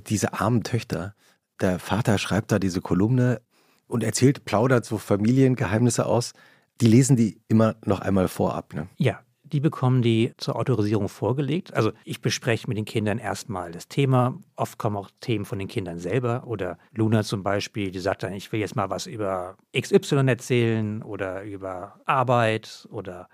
[0.07, 1.15] diese armen Töchter.
[1.61, 3.41] Der Vater schreibt da diese Kolumne
[3.87, 6.33] und erzählt, plaudert so Familiengeheimnisse aus.
[6.81, 8.73] Die lesen die immer noch einmal vorab.
[8.73, 8.87] Ne?
[8.97, 9.21] Ja,
[9.53, 11.75] die bekommen die zur Autorisierung vorgelegt.
[11.75, 14.39] Also ich bespreche mit den Kindern erstmal das Thema.
[14.57, 16.47] Oft kommen auch Themen von den Kindern selber.
[16.47, 21.03] Oder Luna zum Beispiel, die sagt dann, ich will jetzt mal was über XY erzählen
[21.03, 23.29] oder über Arbeit oder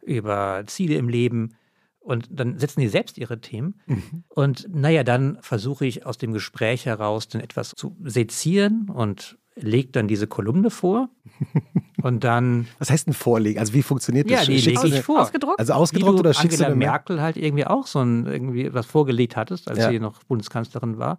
[0.00, 1.56] über Ziele im Leben.
[2.00, 3.80] Und dann setzen die selbst ihre Themen.
[4.28, 9.90] Und naja, dann versuche ich aus dem Gespräch heraus dann etwas zu sezieren und lege
[9.92, 11.08] dann diese Kolumne vor.
[12.02, 13.58] Und dann Was heißt denn Vorlegen?
[13.60, 14.46] Also wie funktioniert ja, das?
[14.46, 15.20] die Schickst lege ich vor.
[15.20, 15.58] Ausgedruckt?
[15.58, 16.76] Also Wie ausgedruckt du oder schickst Angela du?
[16.78, 19.90] Merkel halt irgendwie auch so ein, irgendwie was vorgelegt hattest, als Ja.
[19.90, 21.18] sie noch Bundeskanzlerin war,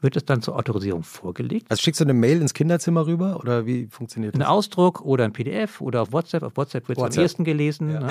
[0.00, 1.70] wird es dann zur Autorisierung vorgelegt.
[1.70, 4.48] Also schickst du eine Mail ins Kinderzimmer rüber oder wie funktioniert Ein das?
[4.48, 6.42] Ausdruck oder ein PDF oder auf WhatsApp.
[6.42, 7.88] Auf WhatsApp wird es am ehesten gelesen.
[7.88, 8.08] Ne?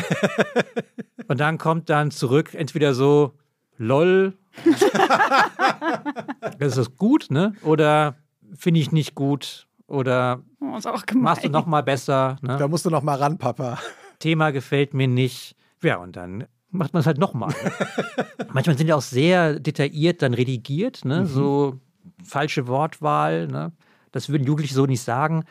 [1.28, 3.34] Und dann kommt dann zurück entweder so,
[3.78, 4.34] lol,
[6.60, 7.54] das ist gut, ne?
[7.64, 8.16] Oder
[8.58, 10.80] finde ich nicht gut oder Oh,
[11.14, 12.58] machst du noch mal besser, ne?
[12.58, 13.78] Da musst du noch mal ran, Papa.
[14.20, 15.56] Thema gefällt mir nicht.
[15.82, 17.54] Ja, und dann macht man es halt nochmal.
[18.54, 21.26] Manchmal sind ja auch sehr detailliert dann redigiert, ne?
[21.26, 21.80] so
[22.24, 23.48] falsche Wortwahl.
[23.48, 23.72] Ne?
[24.12, 25.44] Das würden Jugendliche so nicht sagen.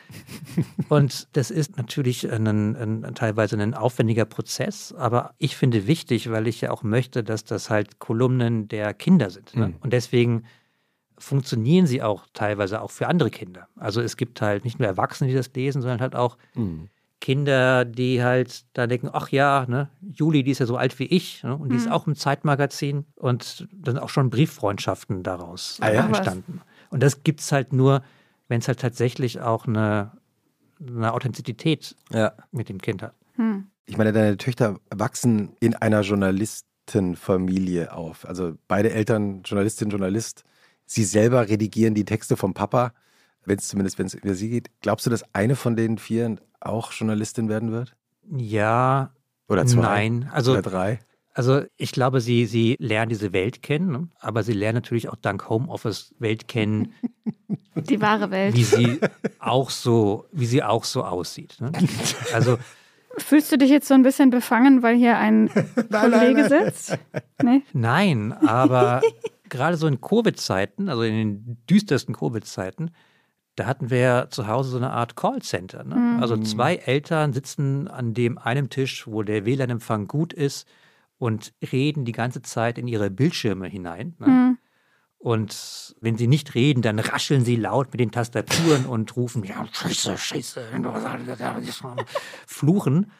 [0.89, 6.47] Und das ist natürlich ein, ein, teilweise ein aufwendiger Prozess, aber ich finde wichtig, weil
[6.47, 9.55] ich ja auch möchte, dass das halt Kolumnen der Kinder sind.
[9.55, 9.67] Ne?
[9.67, 9.75] Mhm.
[9.81, 10.43] Und deswegen
[11.17, 13.67] funktionieren sie auch teilweise auch für andere Kinder.
[13.75, 16.89] Also es gibt halt nicht nur Erwachsene, die das lesen, sondern halt auch Mhm.
[17.21, 21.05] Kinder, die halt da denken, ach ja, ne, Juli, die ist ja so alt wie
[21.05, 25.91] ich ne, und die ist auch im Zeitmagazin und dann auch schon Brieffreundschaften daraus Ah
[25.91, 26.05] ja?
[26.05, 26.61] entstanden.
[26.91, 28.03] Und das gibt es halt nur,
[28.47, 30.11] wenn es halt tatsächlich auch eine,
[30.85, 32.33] eine Authentizität Ja.
[32.51, 33.15] mit dem Kind hat.
[33.37, 33.67] Hm.
[33.87, 38.27] Ich meine, deine Töchter wachsen in einer Journalistenfamilie auf.
[38.27, 40.43] Also beide Eltern, Journalistin, Journalist.
[40.85, 42.93] Sie selber redigieren die Texte vom Papa,
[43.45, 44.69] wenn es zumindest, wenn es über sie geht.
[44.81, 47.95] Glaubst du, dass eine von den vier auch Journalistin werden wird?
[48.35, 49.11] Ja,
[49.47, 49.81] Oder zwei?
[49.81, 50.29] nein.
[50.31, 50.99] Also, Oder drei?
[51.33, 54.07] also ich glaube, sie, sie lernen diese Welt kennen, ne?
[54.19, 56.93] aber sie lernen natürlich auch dank Homeoffice Welt kennen,
[57.75, 58.55] Die wahre Welt.
[58.55, 58.99] wie sie
[59.37, 61.57] auch so, wie sie auch so aussieht.
[61.59, 61.71] Ne?
[62.33, 62.57] Also
[63.17, 65.49] Fühlst du dich jetzt so ein bisschen befangen, weil hier ein
[65.91, 66.97] Kollege sitzt?
[67.41, 67.61] Nee?
[67.73, 69.01] Nein, aber
[69.55, 72.91] gerade so in Covid-Zeiten, also in den düstersten Covid-Zeiten,
[73.55, 75.83] da hatten wir ja zu Hause so eine Art Callcenter.
[75.83, 76.17] Ne?
[76.21, 80.67] Also zwei Eltern sitzen an dem einen Tisch, wo der WLAN-Empfang gut ist
[81.17, 84.15] und reden die ganze Zeit in ihre Bildschirme hinein.
[84.19, 84.25] Ne?
[84.25, 84.57] Hm.
[85.17, 89.65] Und wenn sie nicht reden, dann rascheln sie laut mit den Tastaturen und rufen, ja,
[89.71, 90.61] scheiße, scheiße,
[92.45, 93.11] fluchen.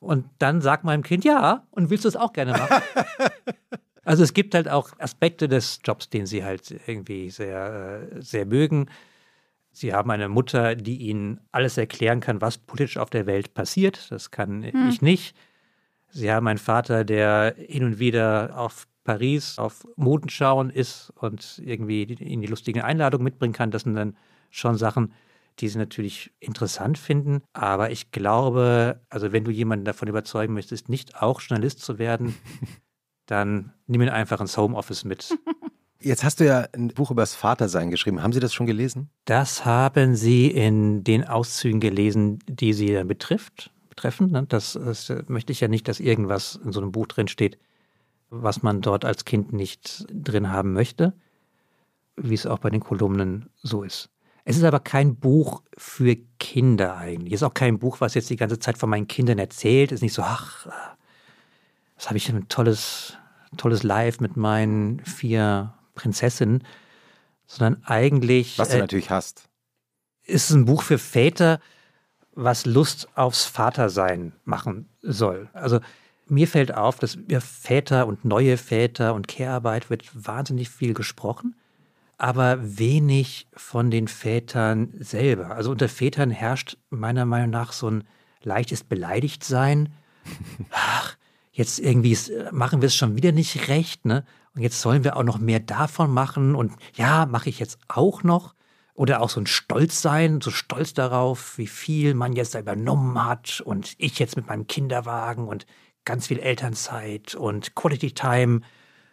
[0.00, 2.82] Und dann sagt meinem Kind, ja, und willst du es auch gerne machen?
[4.04, 8.46] Also es gibt halt auch Aspekte des Jobs, den sie halt irgendwie sehr, äh, sehr
[8.46, 8.86] mögen.
[9.72, 14.10] Sie haben eine Mutter, die ihnen alles erklären kann, was politisch auf der Welt passiert.
[14.10, 14.88] Das kann hm.
[14.88, 15.36] ich nicht.
[16.10, 22.04] Sie haben einen Vater, der hin und wieder auf Paris auf Modenschauen ist und irgendwie
[22.04, 23.70] ihnen die lustigen Einladungen mitbringen kann.
[23.70, 24.16] Das sind dann
[24.50, 25.12] schon Sachen,
[25.58, 27.42] die sie natürlich interessant finden.
[27.52, 32.34] Aber ich glaube, also wenn du jemanden davon überzeugen möchtest, nicht auch Journalist zu werden,
[33.26, 35.38] dann nimm ihn einfach ins Homeoffice mit.
[36.00, 38.22] Jetzt hast du ja ein Buch über das Vatersein geschrieben.
[38.22, 39.08] Haben Sie das schon gelesen?
[39.24, 44.30] Das haben Sie in den Auszügen gelesen, die Sie betrifft, betreffen.
[44.30, 44.44] Ne?
[44.46, 47.58] Das, das möchte ich ja nicht, dass irgendwas in so einem Buch drin steht,
[48.28, 51.14] was man dort als Kind nicht drin haben möchte,
[52.16, 54.10] wie es auch bei den Kolumnen so ist.
[54.44, 57.32] Es ist aber kein Buch für Kinder eigentlich.
[57.32, 59.90] Es ist auch kein Buch, was jetzt die ganze Zeit von meinen Kindern erzählt.
[59.90, 60.66] Es ist nicht so, ach,
[61.96, 63.16] was habe ich denn ein tolles,
[63.56, 66.64] tolles Live mit meinen vier Prinzessinnen,
[67.46, 68.58] sondern eigentlich.
[68.58, 69.48] Was du äh, natürlich hast.
[70.24, 71.60] Ist ein Buch für Väter,
[72.32, 75.48] was Lust aufs Vatersein machen soll.
[75.52, 75.80] Also
[76.26, 81.54] mir fällt auf, dass über Väter und neue Väter und Care-Arbeit wird wahnsinnig viel gesprochen,
[82.16, 85.50] aber wenig von den Vätern selber.
[85.50, 88.04] Also unter Vätern herrscht meiner Meinung nach so ein
[88.42, 89.92] leichtes Beleidigtsein.
[90.70, 91.16] Ach,
[91.54, 92.18] jetzt irgendwie
[92.50, 94.24] machen wir es schon wieder nicht recht, ne?
[94.54, 98.22] Und jetzt sollen wir auch noch mehr davon machen und ja, mache ich jetzt auch
[98.22, 98.54] noch.
[98.94, 103.24] Oder auch so ein Stolz sein, so stolz darauf, wie viel man jetzt da übernommen
[103.24, 105.66] hat und ich jetzt mit meinem Kinderwagen und
[106.04, 108.60] ganz viel Elternzeit und Quality Time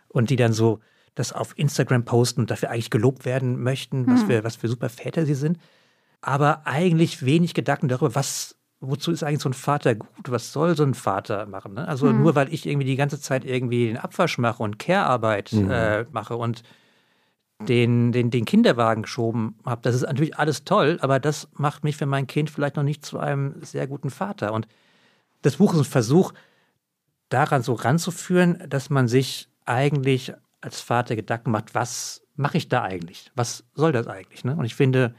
[0.10, 0.80] und die dann so
[1.16, 4.28] das auf Instagram posten und dafür eigentlich gelobt werden möchten, was, hm.
[4.28, 5.58] für, was für super Väter sie sind.
[6.22, 10.30] Aber eigentlich wenig Gedanken darüber, was wozu ist eigentlich so ein Vater gut?
[10.30, 11.76] Was soll so ein Vater machen?
[11.76, 11.88] Ne?
[11.88, 12.22] Also mhm.
[12.22, 15.72] nur weil ich irgendwie die ganze Zeit irgendwie den Abwasch mache und Care-Arbeit mhm.
[15.72, 16.64] äh, mache und
[17.68, 21.96] den, den, den Kinderwagen geschoben habe, das ist natürlich alles toll, aber das macht mich
[21.96, 24.52] für mein Kind vielleicht noch nicht zu einem sehr guten Vater.
[24.52, 24.68] Und
[25.44, 26.34] das Buch ist ein Versuch,
[27.30, 32.82] daran so ranzuführen, dass man sich eigentlich als Vater Gedanken macht, was mache ich da
[32.82, 33.32] eigentlich?
[33.36, 34.44] Was soll das eigentlich?
[34.44, 34.56] Ne?
[34.56, 35.14] Und ich finde,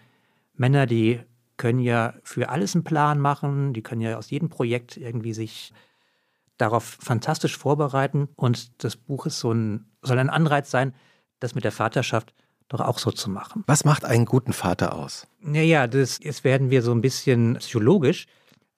[0.54, 1.20] Männer, die
[1.62, 5.72] können ja für alles einen Plan machen, die können ja aus jedem Projekt irgendwie sich
[6.56, 8.28] darauf fantastisch vorbereiten.
[8.34, 10.92] Und das Buch ist so ein, soll ein Anreiz sein,
[11.38, 12.34] das mit der Vaterschaft
[12.66, 13.62] doch auch so zu machen.
[13.68, 15.28] Was macht einen guten Vater aus?
[15.38, 18.26] Naja, das, jetzt werden wir so ein bisschen psychologisch.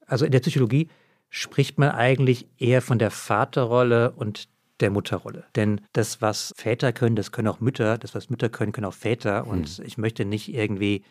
[0.07, 0.91] Also in der Psychologie
[1.31, 5.45] spricht man eigentlich eher von der Vaterrolle und der Mutterrolle.
[5.57, 7.97] Denn das, was Väter können, das können auch Mütter.
[7.97, 9.47] Das, was Mütter können, können auch Väter.
[9.47, 9.87] Und hm.
[9.87, 11.03] ich möchte nicht irgendwie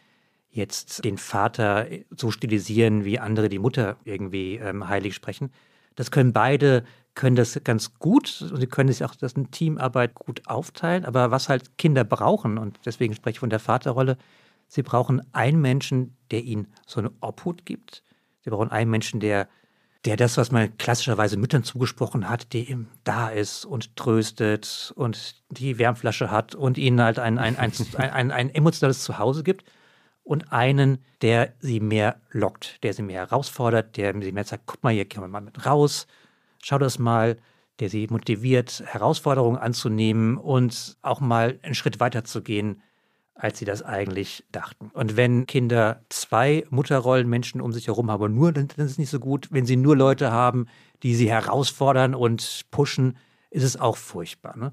[0.53, 5.51] jetzt den Vater so stilisieren, wie andere die Mutter irgendwie ähm, heilig sprechen.
[5.95, 6.83] Das können beide,
[7.15, 11.05] können das ganz gut und sie können sich auch das in Teamarbeit gut aufteilen.
[11.05, 14.17] Aber was halt Kinder brauchen, und deswegen spreche ich von der Vaterrolle,
[14.67, 18.03] sie brauchen einen Menschen, der ihnen so eine Obhut gibt.
[18.41, 19.47] Sie brauchen einen Menschen, der,
[20.05, 25.41] der das, was man klassischerweise Müttern zugesprochen hat, der ihm da ist und tröstet und
[25.49, 29.63] die Wärmflasche hat und ihnen halt ein, ein, ein, ein, ein emotionales Zuhause gibt
[30.23, 34.83] und einen, der sie mehr lockt, der sie mehr herausfordert, der sie mehr sagt, guck
[34.83, 36.07] mal, hier gehen wir mal mit raus,
[36.61, 37.37] schau das mal,
[37.79, 42.81] der sie motiviert, Herausforderungen anzunehmen und auch mal einen Schritt weiter zu gehen,
[43.35, 44.91] als sie das eigentlich dachten.
[44.93, 49.19] Und wenn Kinder zwei Mutterrollenmenschen um sich herum haben, nur, dann ist es nicht so
[49.19, 49.49] gut.
[49.51, 50.67] Wenn sie nur Leute haben,
[51.01, 53.17] die sie herausfordern und pushen,
[53.49, 54.55] ist es auch furchtbar.
[54.55, 54.71] Ne?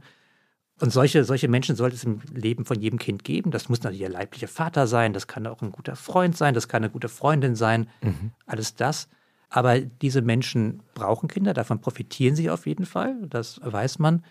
[0.81, 3.51] Und solche, solche Menschen sollte es im Leben von jedem Kind geben.
[3.51, 6.68] Das muss natürlich ihr leiblicher Vater sein, das kann auch ein guter Freund sein, das
[6.68, 8.33] kann eine gute Freundin sein, mhm.
[8.47, 9.09] alles das.
[9.51, 14.24] Aber diese Menschen brauchen Kinder, davon profitieren sie auf jeden Fall, das weiß man.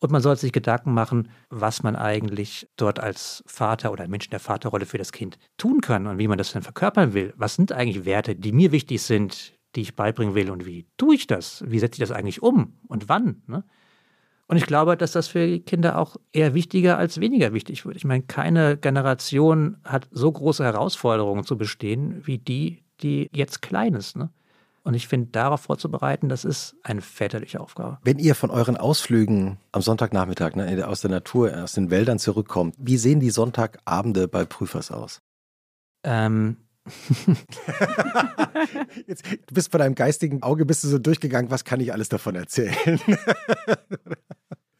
[0.00, 4.30] Und man sollte sich Gedanken machen, was man eigentlich dort als Vater oder Mensch in
[4.30, 7.34] der Vaterrolle für das Kind tun kann und wie man das dann verkörpern will.
[7.36, 11.14] Was sind eigentlich Werte, die mir wichtig sind, die ich beibringen will und wie tue
[11.14, 11.62] ich das?
[11.66, 13.42] Wie setze ich das eigentlich um und wann?
[13.46, 13.64] Ne?
[14.48, 17.96] Und ich glaube, dass das für Kinder auch eher wichtiger als weniger wichtig wird.
[17.96, 23.92] Ich meine, keine Generation hat so große Herausforderungen zu bestehen wie die, die jetzt klein
[23.92, 24.16] ist.
[24.16, 24.30] Ne?
[24.84, 27.98] Und ich finde, darauf vorzubereiten, das ist eine väterliche Aufgabe.
[28.04, 32.74] Wenn ihr von euren Ausflügen am Sonntagnachmittag ne, aus der Natur, aus den Wäldern zurückkommt,
[32.78, 35.20] wie sehen die Sonntagabende bei Prüfers aus?
[36.04, 36.56] Ähm,
[39.06, 42.08] Jetzt, du bist von deinem geistigen Auge bist du so durchgegangen, was kann ich alles
[42.08, 43.00] davon erzählen?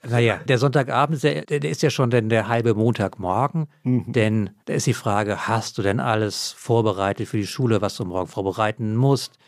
[0.09, 4.13] Naja, der Sonntagabend, der, der ist ja schon denn der halbe Montagmorgen, mhm.
[4.13, 8.05] denn da ist die Frage, hast du denn alles vorbereitet für die Schule, was du
[8.05, 9.39] morgen vorbereiten musst?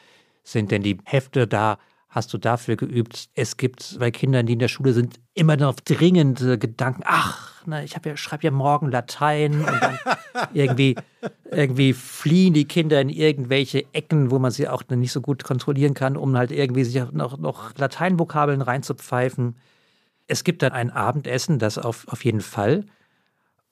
[0.42, 1.78] Sind denn die Hefte da?
[2.10, 3.28] Hast du dafür geübt.
[3.34, 7.02] Es gibt bei Kindern, die in der Schule sind, immer noch dringende Gedanken.
[7.06, 9.98] Ach, ne, ich ja, schreibe ja morgen Latein und dann
[10.52, 10.96] irgendwie,
[11.50, 15.94] irgendwie fliehen die Kinder in irgendwelche Ecken, wo man sie auch nicht so gut kontrollieren
[15.94, 19.56] kann, um halt irgendwie sich noch, noch Lateinvokabeln reinzupfeifen.
[20.26, 22.86] Es gibt dann ein Abendessen, das auf, auf jeden Fall.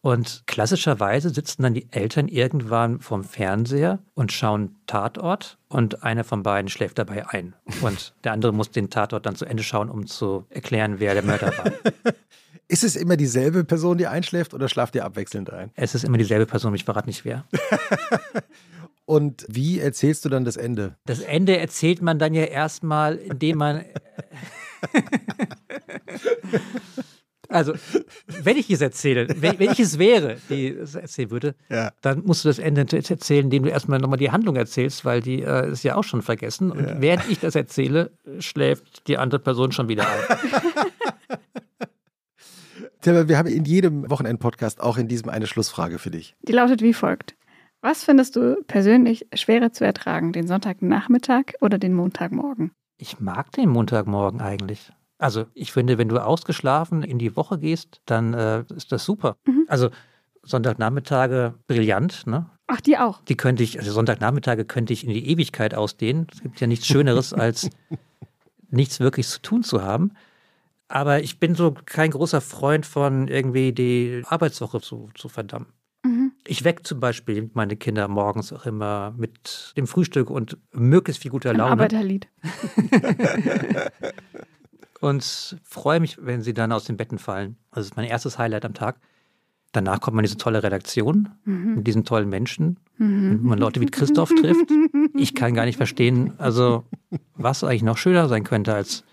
[0.00, 6.44] Und klassischerweise sitzen dann die Eltern irgendwann vorm Fernseher und schauen Tatort und einer von
[6.44, 7.54] beiden schläft dabei ein.
[7.82, 11.24] Und der andere muss den Tatort dann zu Ende schauen, um zu erklären, wer der
[11.24, 11.72] Mörder war.
[12.68, 15.70] Ist es immer dieselbe Person, die einschläft oder schlaft ihr abwechselnd ein?
[15.74, 17.46] Es ist immer dieselbe Person, ich verrate nicht wer.
[19.06, 20.94] und wie erzählst du dann das Ende?
[21.06, 23.84] Das Ende erzählt man dann ja erstmal, indem man.
[27.48, 27.72] Also,
[28.42, 31.92] wenn ich es erzähle, wenn, wenn, ich es wäre, die es erzählen würde, ja.
[32.02, 35.42] dann musst du das Ende erzählen, indem du erstmal nochmal die Handlung erzählst, weil die
[35.42, 36.70] äh, ist ja auch schon vergessen.
[36.70, 37.00] Und ja.
[37.00, 40.38] während ich das erzähle, schläft die andere Person schon wieder ein.
[43.00, 46.34] Tim, wir haben in jedem Wochenend-Podcast auch in diesem eine Schlussfrage für dich.
[46.42, 47.36] Die lautet wie folgt.
[47.80, 52.72] Was findest du persönlich schwerer zu ertragen, den Sonntagnachmittag oder den Montagmorgen?
[52.96, 54.90] Ich mag den Montagmorgen eigentlich.
[55.18, 59.36] Also ich finde, wenn du ausgeschlafen in die Woche gehst, dann äh, ist das super.
[59.46, 59.64] Mhm.
[59.68, 59.90] Also
[60.44, 62.46] Sonntagnachmittage brillant, ne?
[62.68, 63.22] Ach, die auch.
[63.24, 66.26] Die könnte ich, also Sonntagnachmittage könnte ich in die Ewigkeit ausdehnen.
[66.32, 67.68] Es gibt ja nichts Schöneres, als
[68.70, 70.12] nichts wirklich zu tun zu haben.
[70.88, 75.66] Aber ich bin so kein großer Freund von irgendwie die Arbeitswoche zu, zu verdammen.
[76.04, 76.32] Mhm.
[76.46, 81.30] Ich wecke zum Beispiel meine Kinder morgens auch immer mit dem Frühstück und möglichst viel
[81.30, 81.72] guter Laune.
[81.72, 82.28] Ein Arbeiterlied.
[85.00, 87.56] und freue mich, wenn sie dann aus den Betten fallen.
[87.72, 88.96] Das ist mein erstes Highlight am Tag.
[89.72, 91.76] Danach kommt man in diese tolle Redaktion mhm.
[91.76, 93.30] mit diesen tollen Menschen, mhm.
[93.30, 94.70] wenn man Leute wie Christoph trifft.
[95.14, 96.84] Ich kann gar nicht verstehen, also
[97.34, 99.04] was eigentlich noch schöner sein könnte als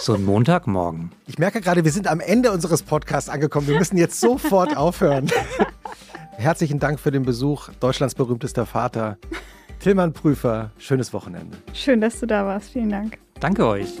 [0.00, 1.12] so ein Montagmorgen.
[1.26, 3.68] Ich merke gerade, wir sind am Ende unseres Podcasts angekommen.
[3.68, 5.30] Wir müssen jetzt sofort aufhören.
[6.32, 9.18] Herzlichen Dank für den Besuch, Deutschlands berühmtester Vater.
[9.80, 11.56] Tillmann Prüfer, schönes Wochenende.
[11.72, 12.70] Schön, dass du da warst.
[12.70, 13.18] Vielen Dank.
[13.40, 14.00] Danke euch.